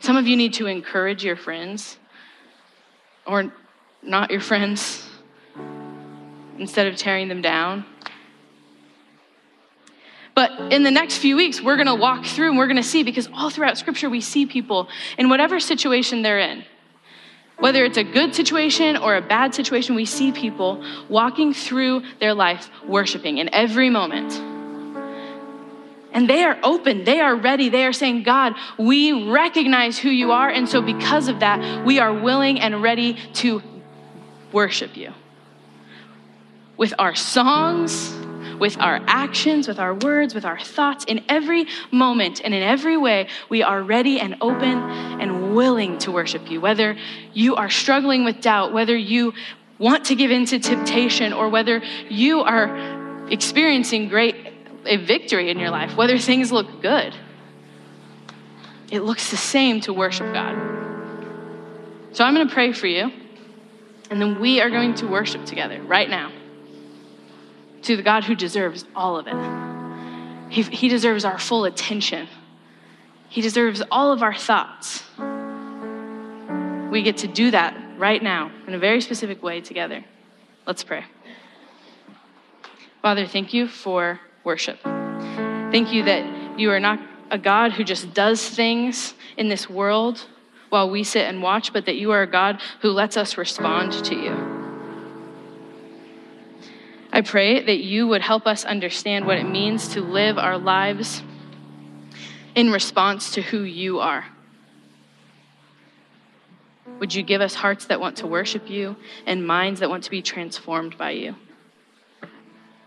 Some 0.00 0.16
of 0.16 0.26
you 0.26 0.36
need 0.36 0.54
to 0.54 0.66
encourage 0.66 1.24
your 1.24 1.36
friends 1.36 1.98
or 3.26 3.52
not 4.02 4.30
your 4.30 4.40
friends 4.40 5.08
instead 6.58 6.86
of 6.86 6.96
tearing 6.96 7.28
them 7.28 7.42
down. 7.42 7.84
But 10.34 10.72
in 10.72 10.82
the 10.82 10.90
next 10.90 11.18
few 11.18 11.34
weeks, 11.34 11.62
we're 11.62 11.76
going 11.76 11.86
to 11.86 11.94
walk 11.94 12.26
through 12.26 12.50
and 12.50 12.58
we're 12.58 12.66
going 12.66 12.76
to 12.76 12.82
see 12.82 13.02
because 13.02 13.28
all 13.32 13.50
throughout 13.50 13.78
Scripture, 13.78 14.10
we 14.10 14.20
see 14.20 14.46
people 14.46 14.88
in 15.18 15.28
whatever 15.30 15.58
situation 15.58 16.22
they're 16.22 16.38
in 16.38 16.64
whether 17.58 17.84
it's 17.84 17.96
a 17.96 18.04
good 18.04 18.34
situation 18.34 18.96
or 18.96 19.16
a 19.16 19.22
bad 19.22 19.54
situation, 19.54 19.94
we 19.94 20.04
see 20.04 20.30
people 20.32 20.84
walking 21.08 21.54
through 21.54 22.02
their 22.20 22.34
life 22.34 22.68
worshiping 22.86 23.38
in 23.38 23.52
every 23.54 23.88
moment. 23.88 24.32
And 26.12 26.30
they 26.30 26.44
are 26.44 26.58
open, 26.62 27.04
they 27.04 27.20
are 27.20 27.36
ready, 27.36 27.68
they 27.68 27.84
are 27.84 27.92
saying, 27.92 28.22
God, 28.22 28.54
we 28.78 29.30
recognize 29.30 29.98
who 29.98 30.08
you 30.08 30.32
are. 30.32 30.48
And 30.48 30.68
so, 30.68 30.80
because 30.80 31.28
of 31.28 31.40
that, 31.40 31.84
we 31.84 31.98
are 31.98 32.12
willing 32.12 32.58
and 32.58 32.82
ready 32.82 33.18
to 33.34 33.62
worship 34.52 34.96
you 34.96 35.12
with 36.76 36.94
our 36.98 37.14
songs 37.14 38.14
with 38.58 38.78
our 38.78 39.00
actions, 39.06 39.68
with 39.68 39.78
our 39.78 39.94
words, 39.94 40.34
with 40.34 40.44
our 40.44 40.58
thoughts, 40.58 41.04
in 41.04 41.24
every 41.28 41.66
moment 41.90 42.40
and 42.42 42.54
in 42.54 42.62
every 42.62 42.96
way, 42.96 43.28
we 43.48 43.62
are 43.62 43.82
ready 43.82 44.18
and 44.18 44.36
open 44.40 44.78
and 45.20 45.35
willing 45.56 45.98
to 45.98 46.12
worship 46.12 46.48
you. 46.50 46.60
Whether 46.60 46.96
you 47.32 47.56
are 47.56 47.70
struggling 47.70 48.24
with 48.24 48.40
doubt, 48.40 48.72
whether 48.72 48.96
you 48.96 49.32
want 49.78 50.04
to 50.06 50.14
give 50.14 50.30
in 50.30 50.44
to 50.46 50.58
temptation, 50.58 51.32
or 51.32 51.48
whether 51.48 51.82
you 52.08 52.42
are 52.42 53.28
experiencing 53.28 54.08
great 54.08 54.36
a 54.86 54.96
victory 54.96 55.50
in 55.50 55.58
your 55.58 55.70
life, 55.70 55.96
whether 55.96 56.18
things 56.18 56.52
look 56.52 56.80
good. 56.80 57.14
It 58.90 59.00
looks 59.00 59.30
the 59.30 59.36
same 59.36 59.80
to 59.82 59.92
worship 59.92 60.32
God. 60.32 60.54
So 62.12 62.24
I'm 62.24 62.34
going 62.34 62.46
to 62.46 62.54
pray 62.54 62.72
for 62.72 62.86
you, 62.86 63.10
and 64.10 64.20
then 64.20 64.40
we 64.40 64.60
are 64.60 64.70
going 64.70 64.94
to 64.96 65.06
worship 65.06 65.44
together 65.44 65.82
right 65.82 66.08
now 66.08 66.30
to 67.82 67.96
the 67.96 68.02
God 68.02 68.24
who 68.24 68.34
deserves 68.34 68.84
all 68.94 69.18
of 69.18 69.26
it. 69.26 70.52
He, 70.52 70.62
he 70.62 70.88
deserves 70.88 71.24
our 71.24 71.38
full 71.38 71.64
attention, 71.64 72.28
He 73.28 73.40
deserves 73.40 73.82
all 73.90 74.12
of 74.12 74.22
our 74.22 74.34
thoughts. 74.34 75.02
We 76.90 77.02
get 77.02 77.18
to 77.18 77.26
do 77.26 77.50
that 77.50 77.76
right 77.98 78.22
now 78.22 78.50
in 78.66 78.74
a 78.74 78.78
very 78.78 79.00
specific 79.00 79.42
way 79.42 79.60
together. 79.60 80.04
Let's 80.66 80.84
pray. 80.84 81.04
Father, 83.02 83.26
thank 83.26 83.52
you 83.52 83.68
for 83.68 84.20
worship. 84.44 84.78
Thank 84.82 85.92
you 85.92 86.04
that 86.04 86.58
you 86.58 86.70
are 86.70 86.80
not 86.80 87.00
a 87.30 87.38
God 87.38 87.72
who 87.72 87.84
just 87.84 88.14
does 88.14 88.48
things 88.48 89.14
in 89.36 89.48
this 89.48 89.68
world 89.68 90.26
while 90.70 90.90
we 90.90 91.04
sit 91.04 91.26
and 91.26 91.42
watch, 91.42 91.72
but 91.72 91.86
that 91.86 91.96
you 91.96 92.12
are 92.12 92.22
a 92.22 92.26
God 92.26 92.60
who 92.82 92.90
lets 92.90 93.16
us 93.16 93.36
respond 93.36 93.92
to 94.04 94.14
you. 94.14 94.56
I 97.12 97.22
pray 97.22 97.62
that 97.64 97.78
you 97.78 98.06
would 98.08 98.22
help 98.22 98.46
us 98.46 98.64
understand 98.64 99.26
what 99.26 99.38
it 99.38 99.48
means 99.48 99.88
to 99.88 100.00
live 100.00 100.38
our 100.38 100.58
lives 100.58 101.22
in 102.54 102.70
response 102.70 103.30
to 103.32 103.42
who 103.42 103.62
you 103.62 104.00
are. 104.00 104.24
Would 106.98 107.14
you 107.14 107.22
give 107.22 107.40
us 107.40 107.54
hearts 107.54 107.86
that 107.86 108.00
want 108.00 108.16
to 108.18 108.26
worship 108.26 108.70
you 108.70 108.96
and 109.26 109.46
minds 109.46 109.80
that 109.80 109.90
want 109.90 110.04
to 110.04 110.10
be 110.10 110.22
transformed 110.22 110.96
by 110.96 111.10
you? 111.10 111.34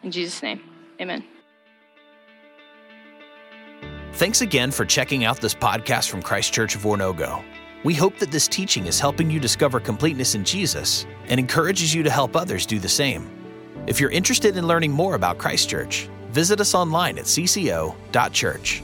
In 0.04 0.12
Jesus' 0.12 0.42
name, 0.42 0.62
amen. 1.00 1.24
Thanks 4.14 4.42
again 4.42 4.72
for 4.72 4.86
checking 4.86 5.24
out 5.24 5.40
this 5.40 5.54
podcast 5.54 6.10
from 6.10 6.22
Christ 6.22 6.54
Church 6.54 6.76
of 6.76 6.82
Oronogo. 6.82 7.44
We 7.84 7.94
hope 7.94 8.18
that 8.20 8.32
this 8.32 8.48
teaching 8.48 8.86
is 8.86 9.00
helping 9.00 9.32
you 9.32 9.40
discover 9.40 9.80
completeness 9.80 10.36
in 10.36 10.44
Jesus 10.44 11.06
and 11.28 11.40
encourages 11.40 11.94
you 11.94 12.04
to 12.04 12.10
help 12.10 12.36
others 12.36 12.66
do 12.66 12.80
the 12.80 12.90
same. 12.90 13.30
If 13.88 14.00
you're 14.00 14.12
interested 14.12 14.58
in 14.58 14.68
learning 14.68 14.92
more 14.92 15.16
about 15.16 15.38
Christ 15.38 15.70
Church, 15.70 16.10
visit 16.32 16.60
us 16.60 16.76
online 16.76 17.18
at 17.18 17.26
cco.church. 17.26 18.84